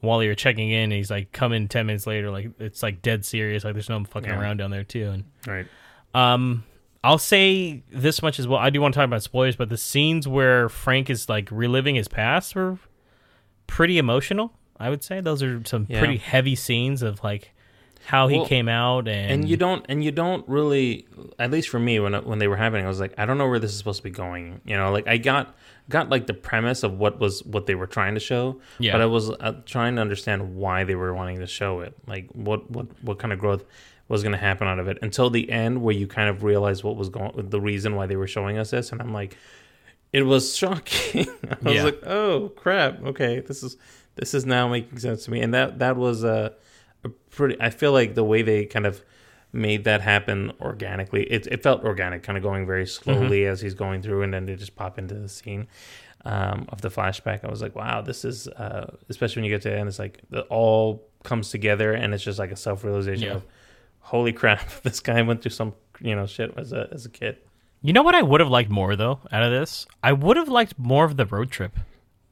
[0.00, 3.02] Wally are checking in, and he's like, "Come in ten minutes later," like it's like
[3.02, 3.62] dead serious.
[3.62, 4.40] Like there's no fucking Yeah.
[4.40, 5.10] around down there too.
[5.10, 5.66] And Right.
[6.14, 6.64] um,
[7.04, 8.60] I'll say this much as well.
[8.60, 11.96] I do want to talk about spoilers, but the scenes where Frank is like reliving
[11.96, 12.78] his past were
[13.66, 14.52] pretty emotional.
[14.78, 15.98] I would say those are some Yeah.
[15.98, 17.52] pretty heavy scenes of like
[18.06, 21.06] how he Well, came out and, and you don't and you don't really
[21.38, 23.46] at least for me when when they were happening i was like i don't know
[23.48, 25.54] where this is supposed to be going you know like i got
[25.88, 28.90] got like the premise of what was what they were trying to show Yeah.
[28.90, 32.28] but i was uh, trying to understand why they were wanting to show it like
[32.32, 33.62] what what what kind of growth
[34.08, 36.84] was going to happen out of it until the end where you kind of realize
[36.84, 39.36] what was going the reason why they were showing us this and i'm like
[40.12, 41.82] it was shocking i was Yeah.
[41.84, 43.76] like oh crap okay this is
[44.16, 46.50] this is now making sense to me and that that was uh,
[47.04, 49.02] a pretty i feel like the way they kind of
[49.54, 53.52] made that happen organically it, it felt organic kind of going very slowly Mm-hmm.
[53.52, 55.66] as he's going through and then they just pop into the scene
[56.24, 59.62] um, of the flashback i was like wow this is uh, especially when you get
[59.62, 63.26] to the end it's like it all comes together and it's just like a self-realization
[63.28, 63.34] Yeah.
[63.34, 63.44] of
[64.02, 67.36] holy crap this guy went through some you know shit as a as a kid
[67.82, 69.86] You know what I would have liked more though out of this?
[70.02, 71.72] I would have liked more of the road trip.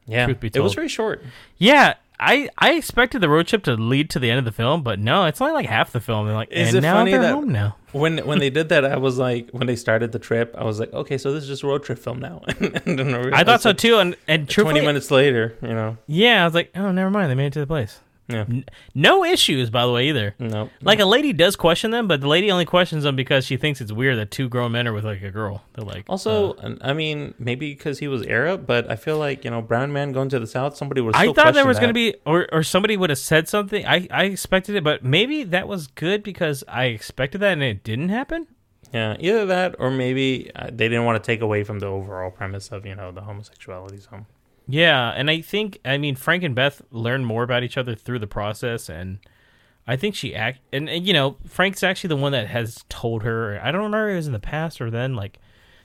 [0.06, 1.22] yeah Truth be it was very short
[1.58, 4.82] Yeah, I I expected the road trip to lead to the end of the film,
[4.82, 6.26] but no, it's only like half the film.
[6.26, 7.76] They're like, Is and it now funny they're that home now.
[7.92, 10.78] when when they did that, I was like, when they started the trip, I was
[10.78, 12.42] like, okay, so this is just a road trip film now.
[12.60, 15.96] and then I realized thought so that too, and and Twenty minutes later, you know,
[16.06, 18.00] yeah, I was like, oh, never mind, they made it to the place.
[18.30, 18.44] Yeah,
[18.94, 20.34] no issues, by the way, either.
[20.38, 23.56] no, Like a lady does question them, but the lady only questions them because she
[23.56, 25.62] thinks it's weird that two grown men are with like a girl.
[25.74, 29.44] They're like, Also, uh, I mean, maybe because he was Arab, but I feel like
[29.44, 31.14] you know, brown man going to the south, somebody would.
[31.16, 33.86] I thought there was going to be, or or somebody would have said something.
[33.86, 37.84] I I expected it, but maybe that was good because I expected that and it
[37.84, 38.46] didn't happen.
[38.92, 42.30] Yeah, either that or maybe uh, they didn't want to take away from the overall
[42.30, 44.00] premise of you know the homosexuality.
[44.00, 44.26] So
[44.70, 48.20] Yeah, and I think I mean Frank and Beth learn more about each other through
[48.20, 49.18] the process, and
[49.86, 53.22] I think she act and, and you know Frank's actually the one that has told
[53.22, 53.60] her.
[53.62, 55.38] I don't remember if it was in the past or then like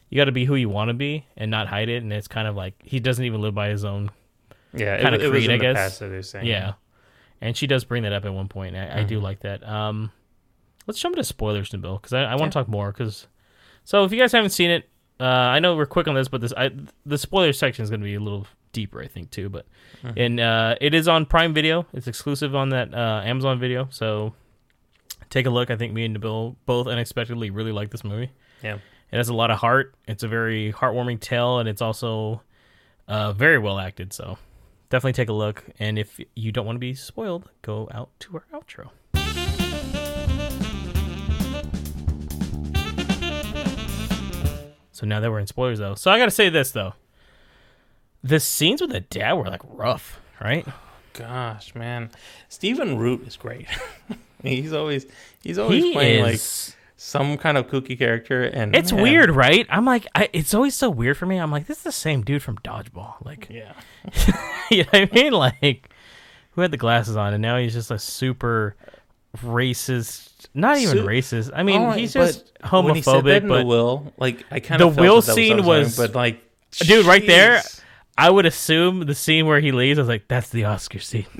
[0.09, 2.27] you got to be who you want to be and not hide it, and it's
[2.27, 4.11] kind of like he doesn't even live by his own
[4.73, 5.75] yeah, kind it, of creed, I guess.
[5.75, 6.45] past that they're saying.
[6.45, 6.73] Yeah,
[7.41, 8.75] and she does bring that up at one point.
[8.75, 9.67] I, I do like that.
[9.67, 10.11] Um,
[10.87, 12.91] let's jump into spoilers, Nabil, because I, I want to talk more.
[12.91, 13.27] Because
[13.83, 16.41] so if you guys haven't seen it, uh, I know we're quick on this, but
[16.41, 16.71] this I,
[17.05, 19.49] the spoiler section is going to be a little deeper, I think, too.
[19.49, 19.65] But
[20.03, 20.13] uh-huh.
[20.17, 21.87] and uh, it is on Prime Video.
[21.93, 23.87] It's exclusive on that uh, Amazon Video.
[23.89, 24.33] So
[25.31, 25.71] take a look.
[25.71, 28.31] I think me and Nabil both unexpectedly really like this movie.
[28.61, 28.75] Yeah,
[29.11, 29.95] it has a lot of heart.
[30.07, 32.41] It's a very heartwarming tale, and it's also
[33.07, 34.13] uh, very well acted.
[34.13, 34.37] So
[34.89, 35.63] definitely take a look.
[35.79, 38.89] And if you don't want to be spoiled, go out to our outro.
[44.91, 46.93] So now that we're in spoilers, though, so I gotta say this though
[48.25, 50.65] the scenes with the dad were like rough, right?
[51.13, 52.09] Gosh, man,
[52.49, 53.67] Stephen Root is great.
[54.43, 55.05] he's always
[55.43, 56.41] he's always He playing like
[56.97, 59.67] some kind of kooky character, and It's man, weird, right?
[59.69, 61.37] I'm like, I, it's always so weird for me.
[61.37, 63.23] I'm like, this is the same dude from Dodgeball.
[63.23, 63.73] Like, Yeah,
[64.71, 65.33] you know what I mean?
[65.33, 65.89] Like,
[66.51, 68.75] who had the glasses on, and now he's just a super
[69.37, 70.47] racist.
[70.53, 71.51] Not even Su- racist.
[71.53, 73.41] I mean, right, he's just but when he said that homophobic.
[73.43, 76.15] in But the will, like I kind of the will scene what was- was, but
[76.15, 77.61] like, dude, right there.
[78.17, 79.99] I would assume the scene where he leaves.
[79.99, 81.25] I was like, that's the Oscar scene.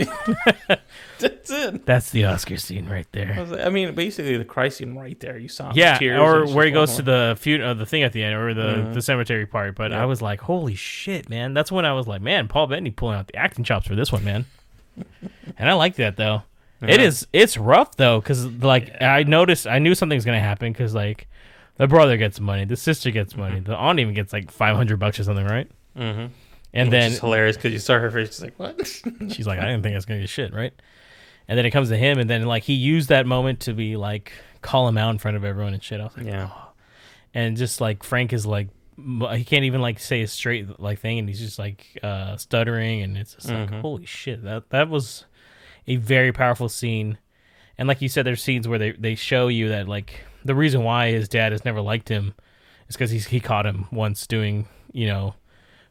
[1.19, 1.85] that's it.
[1.85, 3.35] that's the Oscar scene right there.
[3.39, 5.37] was like- I mean, basically the Christ scene right there.
[5.37, 8.11] You saw him, Yeah, or where he goes to the feud, uh, the thing at
[8.11, 8.93] the end, or the Mhm.
[8.93, 9.75] the cemetery part.
[9.75, 10.01] But Yeah.
[10.01, 11.53] I was like, holy shit, man!
[11.53, 14.11] That's when I was like, man, Paul Bettany pulling out the acting chops for this
[14.11, 14.45] one, man.
[15.57, 16.43] and I like that though.
[16.81, 17.05] It Yeah.
[17.07, 21.27] is it's rough though, because like I noticed, I knew something's gonna happen because like
[21.77, 24.99] the brother gets money, the sister gets money, the aunt even gets like five hundred
[24.99, 25.69] bucks or something, right?
[25.95, 26.31] on.
[26.75, 28.27] And Which then is hilarious because you saw her face.
[28.35, 28.85] She's like, "What?"
[29.31, 30.73] She's like, I didn't think I was gonna be shit, right?
[31.47, 33.95] And then it comes to him, and then like he used that moment to be
[33.95, 36.01] like call him out in front of everyone and shit.
[36.01, 36.49] I was like, Yeah.
[36.51, 36.61] "Oh."
[37.33, 38.67] and just like Frank is like
[38.97, 43.01] he can't even like say a straight like thing, and he's just like uh stuttering,
[43.01, 43.81] and it's just like Mhm.
[43.81, 45.25] holy shit, that that was
[45.87, 47.17] a very powerful scene.
[47.77, 50.83] And like you said, there's scenes where they they show you that like the reason
[50.83, 52.33] why his dad has never liked him
[52.89, 55.35] is because he's he caught him once doing you know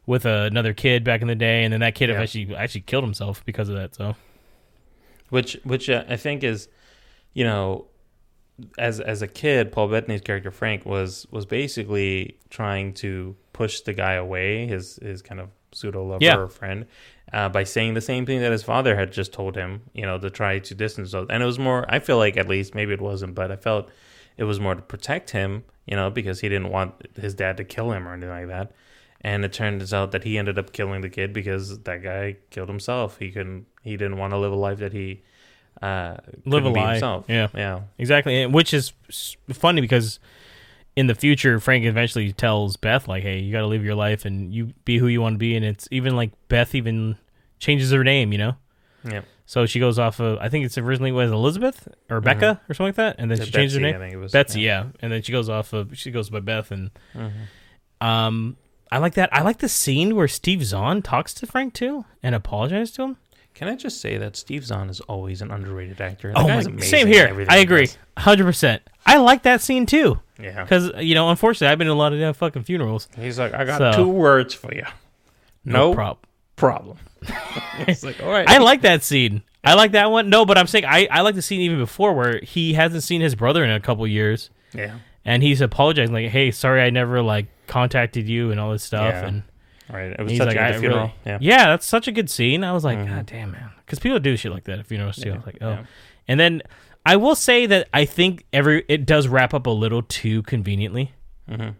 [0.05, 2.21] with another kid back in the day, and then that kid Yeah.
[2.21, 3.95] actually actually killed himself because of that.
[3.95, 4.15] So
[5.29, 6.67] which which uh, I think is,
[7.33, 7.85] you know,
[8.77, 13.93] as as a kid, Paul Bettany's character Frank was was basically trying to push the
[13.93, 16.37] guy away, his his kind of pseudo lover Yeah.
[16.37, 16.85] or friend,
[17.33, 20.17] uh, by saying the same thing that his father had just told him, you know,
[20.17, 21.27] to try to distance those.
[21.29, 23.89] And it was more, I feel like at least maybe it wasn't, but I felt
[24.37, 27.65] it was more to protect him, you know, because he didn't want his dad to
[27.65, 28.71] kill him or anything like that.
[29.25, 32.69] And it turns out that he ended up killing the kid because that guy killed
[32.69, 33.17] himself.
[33.17, 33.65] He couldn't.
[33.81, 35.23] He didn't want to live a life that he
[35.81, 36.91] uh, live a lie.
[36.91, 37.25] himself.
[37.27, 37.79] Yeah, yeah.
[37.97, 38.43] exactly.
[38.43, 38.93] And which is
[39.51, 40.19] funny because
[40.95, 44.25] in the future, Frank eventually tells Beth like, "Hey, you got to live your life
[44.25, 47.17] and you be who you want to be." And it's even like Beth even
[47.57, 48.53] changes her name, you know.
[49.03, 49.21] Yeah.
[49.47, 52.89] So she goes off of I think it's originally was Elizabeth or Becca or something
[52.89, 53.95] like that, and then she changed her name.
[53.95, 54.83] I think it was, Betsy, yeah.
[54.83, 54.89] yeah.
[55.01, 58.05] And then she goes off of she goes by Beth, and Mhm.
[58.05, 58.57] um,
[58.95, 59.29] I like that.
[59.33, 63.17] I like the scene where Steve Zahn talks to Frank too and apologizes to him.
[63.53, 66.31] Can I just say that Steve Zahn is always an underrated actor?
[66.35, 67.45] Oh my, same here.
[67.49, 68.81] I agree, hundred percent.
[69.05, 70.19] I like that scene too.
[70.41, 70.63] Yeah.
[70.63, 73.07] because you know, unfortunately, I've been to a lot of damn fucking funerals.
[73.17, 74.83] He's like, I got So- two words for you.
[75.65, 76.17] No No, prob-
[76.55, 76.97] problem.
[77.79, 78.47] it's like, all right.
[78.47, 79.41] I like that scene.
[79.63, 80.29] I like that one.
[80.29, 83.19] No, but I'm saying I, I like the scene even before where he hasn't seen
[83.21, 84.49] his brother in a couple years.
[84.73, 84.99] Yeah.
[85.25, 89.13] And he's apologizing like, "Hey, sorry, I never like contacted you and all this stuff."
[89.13, 89.25] Yeah.
[89.27, 89.43] And
[89.91, 90.15] Right.
[90.17, 90.99] It was such like, the "I funeral.
[90.99, 91.37] really- Yeah.
[91.41, 92.63] yeah, that's such a good scene.
[92.63, 93.07] I was like, Mhm.
[93.07, 95.31] God damn man, because people do shit like that at funerals too.
[95.31, 95.83] I was like, oh, yeah.
[96.27, 96.61] and then
[97.05, 101.11] I will say that I think every it does wrap up a little too conveniently.
[101.49, 101.75] Mhm.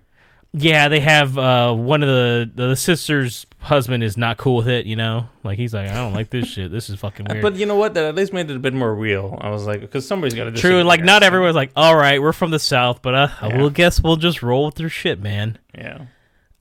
[0.53, 4.85] Yeah, they have uh, one of the the sister's husband is not cool with it.
[4.85, 6.71] You know, like he's like, I don't like this shit.
[6.71, 7.41] This is fucking weird.
[7.41, 7.93] But you know what?
[7.95, 9.37] That at least made it a bit more real.
[9.41, 10.61] I was like, because somebody's got to just.
[10.61, 13.57] True, like not everyone's like, all right, we're from the south, but uh, Yeah.
[13.57, 15.57] we'll guess we'll just roll with their shit, man.
[15.77, 16.05] Yeah.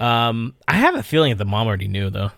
[0.00, 2.32] Um, I have a feeling that the mom already knew though.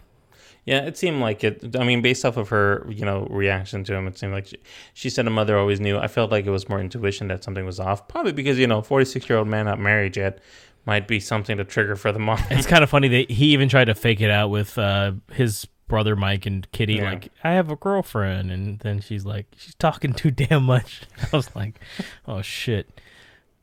[0.67, 1.77] Yeah, it seemed like it.
[1.77, 4.57] I mean, based off of her, you know, reaction to him, it seemed like she,
[4.95, 5.97] she said a mother always knew.
[5.97, 8.09] I felt like it was more intuition that something was off.
[8.09, 10.41] Probably because you know, forty six year old man not married yet
[10.87, 12.39] might be something to trigger for the mom.
[12.51, 15.67] It's kind of funny that he even tried to fake it out with uh, his
[15.89, 16.95] brother Mike and Kitty.
[16.95, 17.11] Yeah.
[17.11, 21.03] Like, I have a girlfriend, and then she's like, she's talking too damn much.
[21.33, 21.81] I was like,
[22.27, 23.01] oh shit,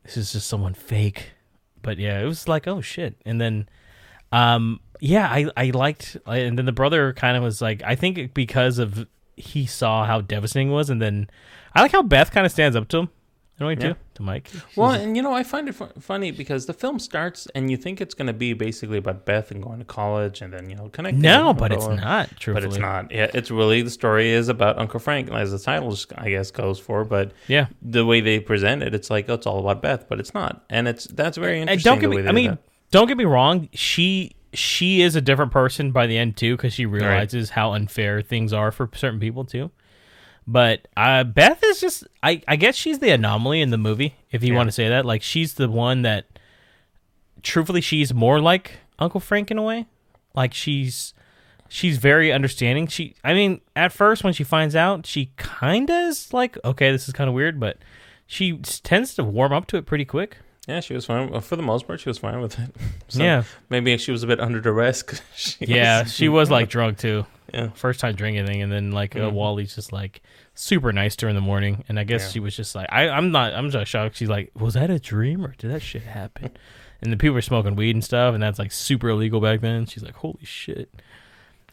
[0.03, 1.31] this is just someone fake.
[1.81, 3.67] But yeah, it was like, oh shit, and then,
[4.31, 8.33] um, yeah, I I liked, and then the brother kind of was like, I think
[8.33, 11.29] because of he saw how devastating it was, and then
[11.75, 13.09] I like how Beth kind of stands up to him.
[13.63, 13.93] In a way Yeah.
[13.93, 14.49] too, to Mike.
[14.75, 17.77] Well, and you know, I find it fu- funny because the film starts and you
[17.77, 20.75] think it's going to be basically about Beth and going to college and then, you
[20.75, 21.21] know, connecting.
[21.21, 22.01] No, but it's whatever.
[22.01, 23.11] not, But it's not.
[23.11, 26.79] Yeah, it's really the story is about Uncle Frank, as the title, I guess, goes
[26.79, 27.05] for.
[27.05, 27.67] But Yeah.
[27.81, 30.63] the way they present it, it's like, oh, it's all about Beth, but it's not.
[30.69, 31.91] And it's that's very And interesting.
[31.91, 32.21] don't get the me.
[32.21, 32.57] I they do mean,
[32.91, 33.69] don't get me wrong.
[33.73, 38.21] She she is a different person by the end too, because she realizes how unfair
[38.21, 39.71] things are for certain people too.
[40.45, 42.03] But uh, Beth is just.
[42.21, 44.57] I I guess she's the anomaly in the movie, if you Yeah.
[44.57, 45.05] want to say that.
[45.05, 46.25] Like she's the one that.
[47.41, 49.85] Truthfully, she's more like Uncle Frank in a way.
[50.33, 51.13] Like she's.
[51.69, 52.85] She's very understanding.
[52.85, 56.91] She, I mean, at first when she finds out, she kind of is like, okay,
[56.91, 57.79] this is kind of weird, but
[58.27, 60.37] she tends to warm up to it pretty quick.
[60.67, 61.41] Yeah, she was fine.
[61.41, 62.69] For the most part, she was fine with it.
[63.09, 63.43] Yeah.
[63.71, 65.03] Maybe she was a bit under duress.
[65.35, 67.25] she Yeah, was- she was like drunk too.
[67.51, 67.69] Yeah.
[67.73, 69.31] First time drinking anything, and then like uh, Mhm.
[69.33, 70.21] Wally's just like
[70.55, 72.29] super nice to her in the morning, and I guess Yeah.
[72.29, 74.17] she was just like, I, I'm not, I'm just shocked.
[74.17, 76.51] She's like, was that a dream or did that shit happen?
[77.01, 79.85] and the people were smoking weed and stuff, and that's like super illegal back then.
[79.85, 80.93] She's like, holy shit.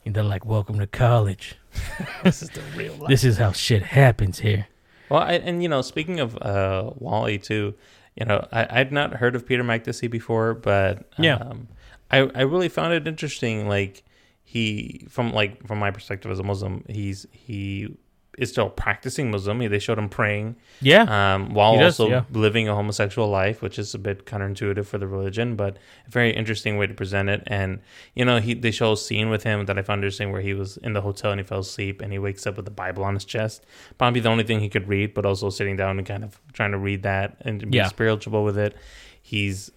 [0.07, 1.57] And they're like, welcome to college.
[2.25, 3.09] this is the real life.
[3.09, 4.67] This is how shit happens here.
[5.11, 7.75] Well, I, and you know, speaking of uh, Wally too,
[8.17, 11.37] you know, I, I'd not heard of Peter Macdissi before, but Yeah.
[11.37, 11.69] um,
[12.11, 13.69] I I really found it interesting.
[13.69, 14.03] Like
[14.43, 17.95] he, from like from my perspective as a Muslim, he's he
[18.41, 19.59] is still practicing Muslim.
[19.59, 21.03] They showed him praying, Yeah.
[21.35, 22.23] um, while does, also yeah.
[22.33, 25.77] living a homosexual life, which is a bit counterintuitive for the religion, but
[26.09, 27.43] a very interesting way to present it.
[27.47, 27.81] And
[28.15, 30.55] you know, he they show a scene with him that I found interesting where he
[30.55, 33.05] was in the hotel and he fell asleep and he wakes up with the Bible
[33.05, 33.65] on his chest,
[33.99, 36.73] probably the only thing he could read, but also sitting down and kind of trying
[36.73, 37.89] to read that and be Yeah.
[37.89, 38.75] spiritual with it.
[39.23, 39.71] He's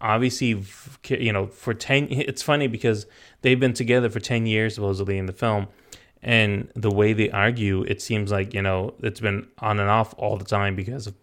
[0.00, 0.62] obviously
[1.08, 3.06] you know for 10 it's funny because
[3.42, 5.66] they've been together for 10 years supposedly in the film
[6.24, 10.14] and the way they argue it seems like you know it's been on and off
[10.18, 11.14] all the time because of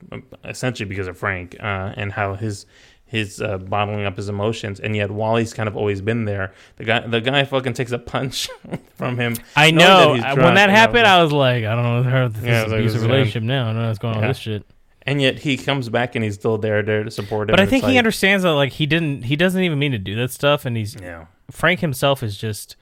[0.45, 2.65] essentially because of frank uh, and how his
[3.05, 4.79] his uh, bottling up his emotions.
[4.79, 6.53] And yet wally's kind of always been there.
[6.77, 8.47] The guy the guy fucking takes a punch
[8.95, 10.13] from him I know.
[10.13, 12.43] he's uh, drunk, when that happened, was I was like, I don't know her- this
[12.43, 13.63] Yeah, is like, abusive relationship now.
[13.69, 14.63] I don't know what's going on with this shit.
[15.01, 17.53] and yet he comes back and he's still there there to support him.
[17.53, 19.91] But I It's think he like- understands that like he didn't he doesn't even mean
[19.91, 20.63] to do that stuff.
[20.65, 21.25] And he's yeah.
[21.49, 22.77] Frank himself is just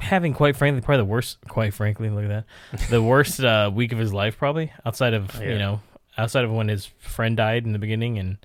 [0.00, 3.92] having quite frankly probably the worst quite frankly look at that the worst uh, week
[3.92, 5.52] of his life probably outside of Yeah.
[5.52, 5.80] you know
[6.18, 8.36] outside of when his friend died in the beginning and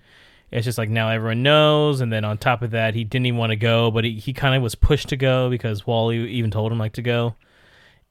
[0.51, 3.37] it's just like now everyone knows and then on top of that he didn't even
[3.39, 6.51] want to go but he, he kind of was pushed to go because Wally even
[6.51, 7.35] told him like to go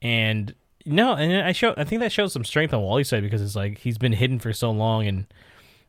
[0.02, 3.40] and no and I show I think that shows some strength on Wally's side because
[3.40, 5.26] it's like he's been hidden for so long and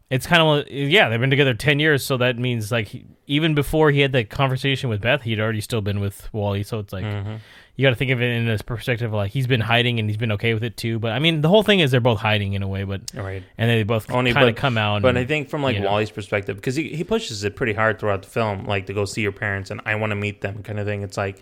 [0.10, 3.56] it's kind of yeah they've been together 10 years so that means like he, even
[3.56, 6.93] before he had that conversation with beth he'd already still been with wally so it's
[6.93, 7.36] like Mm-hmm.
[7.76, 10.08] you got to think of it in this perspective of like he's been hiding and
[10.08, 12.20] he's been okay with it too but i mean the whole thing is they're both
[12.20, 13.41] hiding in a way but Right.
[13.58, 15.82] and they both Only kind of come out But and, I think from like you
[15.82, 15.89] know.
[15.89, 19.06] Wally's perspective, because he, he pushes it pretty hard throughout the film, like to go
[19.06, 21.01] see your parents and I want to meet them kind of thing.
[21.01, 21.41] It's like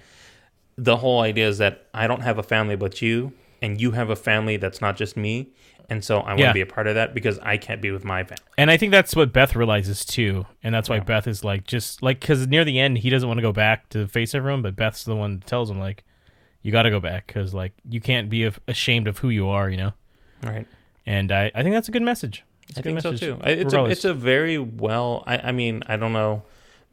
[0.78, 4.10] the whole idea is that I don't have a family but you, and you have
[4.10, 5.50] a family that's not just me.
[5.90, 6.54] And so I want to Yeah.
[6.54, 8.42] be a part of that because I can't be with my family.
[8.58, 12.02] and i think that's what beth realizes too and that's why beth is like just
[12.02, 14.76] like because near the end he doesn't want to go back to face everyone but
[14.76, 16.04] beth's the one that tells him like
[16.62, 19.48] you got to go back because like you can't be af- ashamed of who you
[19.50, 19.94] are you know
[20.42, 20.66] Right.
[21.06, 23.28] and i, I think that's a good message It's a I good think so message,
[23.28, 23.38] too.
[23.44, 23.98] I- It's a, regardless.
[23.98, 25.24] it's a very well.
[25.28, 26.44] I, I mean, I don't know.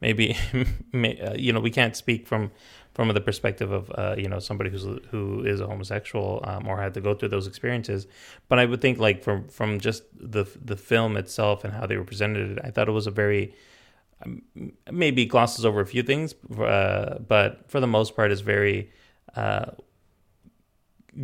[0.01, 0.35] Maybe,
[0.91, 2.51] may, uh, you know, we can't speak from
[2.93, 6.81] from the perspective of uh, you know somebody who's who is a homosexual um, or
[6.81, 8.07] had to go through those experiences.
[8.49, 11.97] But I would think like from from just the the film itself and how they
[11.97, 13.53] were presented, I thought it was a very
[14.25, 14.41] um,
[14.91, 18.91] maybe glosses over a few things, uh, but for the most part, is very.
[19.35, 19.71] Uh,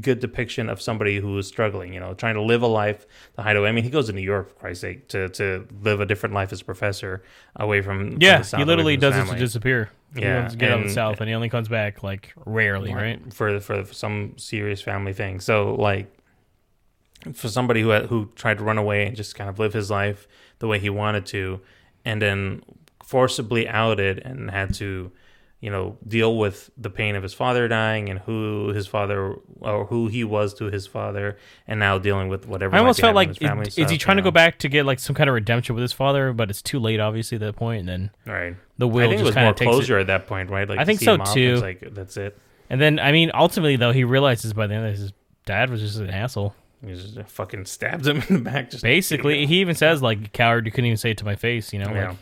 [0.01, 3.41] good depiction of somebody who is struggling, you know, trying to live a life the
[3.41, 3.69] hideaway.
[3.69, 6.35] I mean, he goes to New York, for Christ's sake, to, to live a different
[6.35, 7.23] life as a professor
[7.55, 9.89] away from from Yeah, the South, he literally from does it to disappear.
[10.13, 12.33] He Yeah, wants to get out of the south, and he only comes back like
[12.45, 13.33] rarely, right?
[13.33, 15.39] For for some serious family thing.
[15.39, 16.11] So like
[17.33, 20.27] for somebody who who tried to run away and just kind of live his life
[20.59, 21.61] the way he wanted to,
[22.05, 22.61] and then
[23.03, 25.11] forcibly outed and had to,
[25.59, 29.85] you know, deal with the pain of his father dying and who his father or
[29.85, 31.37] who he was to his father,
[31.67, 32.75] and now dealing with whatever.
[32.75, 34.69] I almost felt like with his family is, is he trying to go back to
[34.69, 37.41] get like some kind of redemption with his father, but it's too late, obviously, at
[37.41, 38.55] that point, and then Right.
[38.77, 40.01] the will I think it was kind more closure it.
[40.01, 40.69] at that point, right?
[40.69, 41.53] Like I think so off, too.
[41.53, 42.37] It's like that's it.
[42.69, 45.11] And then, I mean, ultimately though, he realizes by the end that his
[45.45, 46.53] dad was just an asshole.
[46.85, 48.69] He just fucking stabs him in the back.
[48.69, 51.73] Just Basically, he even says like, "Coward, you couldn't even say it to my face,"
[51.73, 51.91] you know.
[51.91, 52.09] Yeah.
[52.09, 52.17] Like,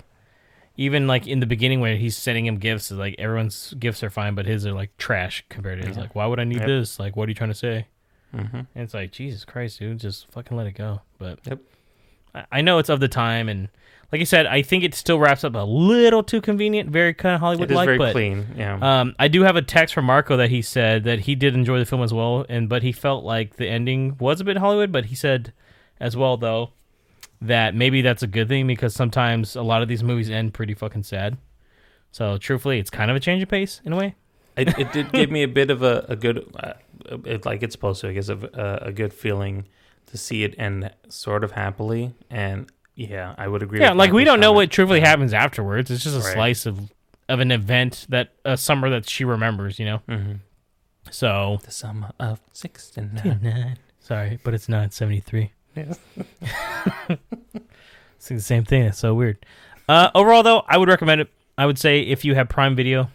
[0.77, 4.35] even like in the beginning when he's sending him gifts, like everyone's gifts are fine,
[4.35, 5.95] but his are like trash compared to his.
[5.97, 6.03] Yeah.
[6.03, 6.67] Like, why would I need Yep.
[6.67, 6.99] this?
[6.99, 7.87] Like, what are you trying to say?
[8.35, 8.53] Mhm.
[8.53, 11.01] And it's like, Jesus Christ, dude, just fucking let it go.
[11.17, 11.59] But Yep.
[12.33, 13.69] I, I know it's of the time, and
[14.11, 17.33] like I said, I think it still wraps up a little too convenient, very kind
[17.35, 17.85] of Hollywood It is like.
[17.85, 18.77] very but clean, yeah.
[18.81, 21.79] Um, I do have a text from Marco that he said that he did enjoy
[21.79, 24.91] the film as well, and but he felt like the ending was a bit Hollywood.
[24.91, 25.53] But he said
[25.99, 26.71] as well though
[27.47, 30.73] that maybe that's a good thing because sometimes a lot of these movies end pretty
[30.73, 31.37] fucking sad.
[32.11, 34.15] So truthfully, it's kind of a change of pace in a way.
[34.57, 36.73] it, it did give me a bit of a, a good, uh,
[37.25, 39.65] it, like it's supposed to, I guess, a, a good feeling
[40.07, 42.13] to see it end sort of happily.
[42.29, 43.81] And yeah, I would agree.
[43.81, 45.91] Yeah, like we don't know what truthfully happens afterwards.
[45.91, 46.33] It's just a Right.
[46.33, 46.91] slice of
[47.27, 49.79] of an event that a summer that she remembers.
[49.79, 50.01] You know.
[50.07, 50.39] Mhm.
[51.11, 53.77] So the summer of '69.
[53.99, 55.51] Sorry, but it's not seventy three.
[55.75, 55.99] Yes.
[58.17, 58.81] It's the same thing.
[58.83, 59.45] It's so weird.
[59.87, 61.29] Uh, overall, though, I would recommend it.
[61.59, 63.09] I would say if you have Prime Video,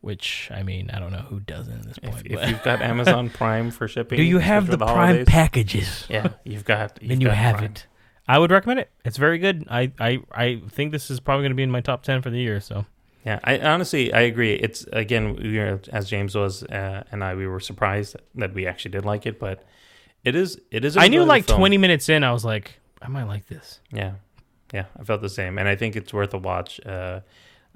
[0.00, 2.26] which I mean, I don't know who doesn't at this If, point.
[2.26, 5.26] if but- you've got Amazon Prime for shipping, do you have especially the Prime holidays,
[5.26, 6.06] packages?
[6.08, 6.96] Yeah, you've got.
[7.00, 7.70] then you've you got have Prime.
[7.72, 7.86] it.
[8.28, 8.90] I would recommend it.
[9.04, 9.66] It's very good.
[9.68, 12.30] I I, I think this is probably going to be in my top ten for
[12.30, 12.60] the year.
[12.60, 12.86] So
[13.26, 14.54] Yeah, I honestly I agree.
[14.54, 18.66] It's again, we were, as James was uh, and I, we were surprised that we
[18.68, 19.64] actually did like it, but
[20.24, 20.96] it is it is.
[20.96, 21.58] a I knew like film.
[21.58, 23.80] twenty minutes in, I was like, I might like this.
[23.92, 24.14] Yeah,
[24.72, 26.80] yeah, I felt the same, and I think it's worth a watch.
[26.84, 27.20] Uh,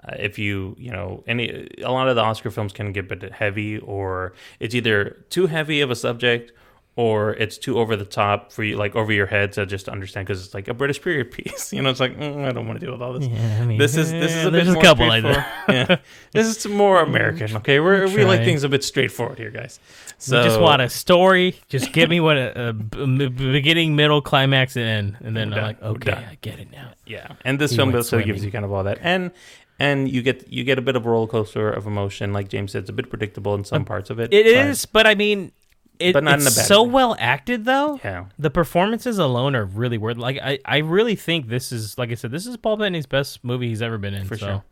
[0.05, 3.17] uh, if you you know any a lot of the Oscar films can get a
[3.17, 6.53] bit heavy, or it's either too heavy of a subject.
[6.99, 10.27] Or it's too over the top for you, like over your head to just understand
[10.27, 11.73] because it's like a British period piece.
[11.73, 13.29] You know, it's like mm, I don't want to deal with all this.
[13.29, 15.23] Yeah, I mean, this is this is a bit a more couple like
[15.69, 15.99] yeah,
[16.33, 17.55] this is more American.
[17.59, 19.79] Okay, we're, we like things a bit straightforward here, guys.
[20.19, 21.55] So we just want a story.
[21.69, 25.81] Just give me what a, a beginning, middle, climax, and end, and then I'm like,
[25.81, 26.95] okay, I get it now.
[27.07, 27.35] yeah.
[27.45, 29.31] And this He film also gives you kind of all that, and
[29.79, 32.33] and you get you get a bit of a roller coaster of emotion.
[32.33, 34.33] Like James said, it's a bit predictable in some parts of it.
[34.35, 35.53] It is, but I mean,
[36.01, 36.91] it, But not in it's a bad so way.
[36.91, 38.01] well acted though.
[38.05, 38.27] Yeah.
[38.39, 40.17] The performances alone are really worth.
[40.17, 43.43] Like I, I really think this is like I said, this is Paul Bettany's best
[43.45, 44.25] movie he's ever been in.
[44.27, 44.47] For so.
[44.47, 44.65] sure.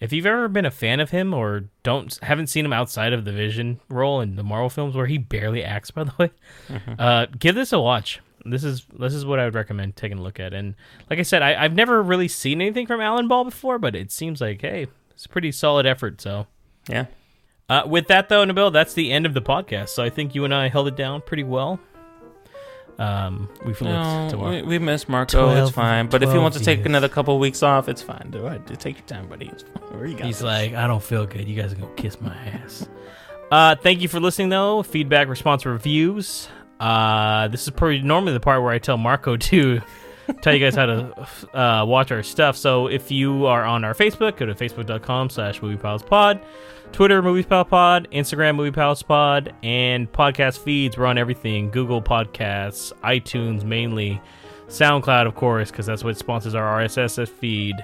[0.00, 3.24] If you've ever been a fan of him or don't haven't seen him outside of
[3.24, 6.30] the Vision role in the Marvel films where he barely acts, by the way,
[6.68, 6.94] Mm-hmm.
[6.98, 8.20] uh, give this a watch.
[8.44, 10.52] This is this is what I would recommend taking a look at.
[10.54, 10.74] And
[11.08, 14.10] like I said, I, I've never really seen anything from Alan Ball before, but it
[14.10, 16.20] seems like hey, it's a pretty solid effort.
[16.20, 16.48] So
[16.88, 17.06] Yeah.
[17.72, 19.90] Uh, with that, though, Nabil, that's the end of the podcast.
[19.90, 21.80] So I think you and I held it down pretty well.
[22.98, 25.40] Um, we've looked No, to our- we, we miss Marco.
[25.52, 26.08] 12 it's fine.
[26.08, 26.86] But if he wants to take years.
[26.86, 28.28] another couple weeks off, it's fine.
[28.30, 28.66] Do it.
[28.78, 29.46] Take your time, buddy.
[29.46, 29.82] It's fine.
[29.98, 30.44] Where you got He's this.
[30.44, 31.48] like, I don't feel good.
[31.48, 32.86] You guys are gonna kiss my ass.
[33.50, 34.82] Uh, thank you for listening, though.
[34.82, 36.48] Feedback, response, reviews.
[36.78, 39.80] Uh, this is probably normally the part where I tell Marco to
[40.42, 42.56] tell you guys how to uh, watch our stuff.
[42.56, 46.42] So if you are on our Facebook, go to facebook.com slash moviepalspod,
[46.92, 50.98] Twitter, moviepalspod, Instagram, moviepalspod, and podcast feeds.
[50.98, 51.70] We're on everything.
[51.70, 54.20] Google Podcasts, iTunes mainly,
[54.68, 57.76] SoundCloud, of course, because that's what sponsors our RSS feed.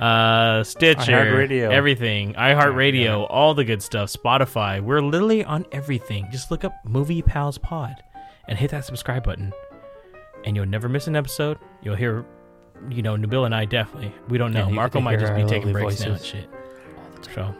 [0.00, 1.70] Uh, Stitcher, iHeartRadio.
[1.70, 4.80] everything, iHeartRadio, all the good stuff, Spotify.
[4.80, 6.26] We're literally on everything.
[6.32, 8.02] Just look up Movie Pals Pod
[8.48, 9.52] and hit that subscribe button,
[10.44, 11.58] and you'll never miss an episode.
[11.82, 12.24] You'll hear,
[12.88, 14.12] you know, Nabil and I definitely.
[14.28, 14.60] We don't know.
[14.60, 16.26] And you get Marco might just be taking breaks now and voices.
[16.26, 16.48] shit.
[17.34, 17.54] So,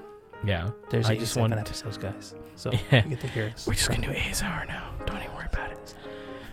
[0.44, 0.70] yeah.
[0.90, 1.60] There's I just 87 want.
[1.60, 2.34] episodes, guys.
[2.56, 3.02] So Yeah.
[3.04, 3.66] you get to hear us.
[3.66, 4.90] We're just gonna do ASR now.
[5.06, 5.94] Don't even worry about it.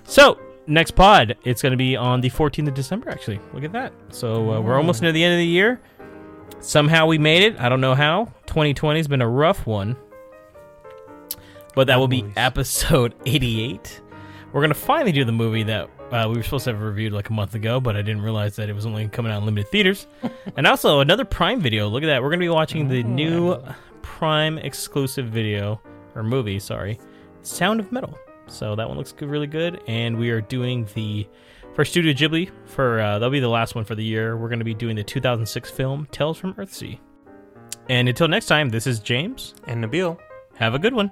[0.03, 3.09] So next pod, it's gonna be on the 14th of December.
[3.09, 3.93] Actually, look at that.
[4.09, 5.79] So uh, we're almost near the end of the year.
[6.59, 7.59] Somehow we made it.
[7.59, 8.25] I don't know how.
[8.47, 9.95] 2020 has been a rough one,
[11.75, 14.01] but that will be episode 88.
[14.53, 17.29] We're gonna finally do the movie that uh, we were supposed to have reviewed like
[17.29, 19.69] a month ago, but I didn't realize that it was only coming out in limited
[19.69, 20.07] theaters.
[20.57, 21.87] and also another Prime video.
[21.87, 22.23] Look at that.
[22.23, 23.61] We're gonna be watching the new
[24.01, 25.81] Prime exclusive video
[26.15, 26.59] or movie.
[26.59, 26.99] Sorry,
[27.41, 28.17] Sound of Metal.
[28.47, 29.81] So that one looks good, really good.
[29.87, 31.27] And we are doing the
[31.75, 34.37] for Studio Ghibli for uh, that'll be the last one for the year.
[34.37, 36.99] We're gonna be doing the 2006 film Tales from Earthsea.
[37.89, 39.55] And until next time, this is James.
[39.65, 40.17] And Nabil.
[40.55, 41.11] Have a good one.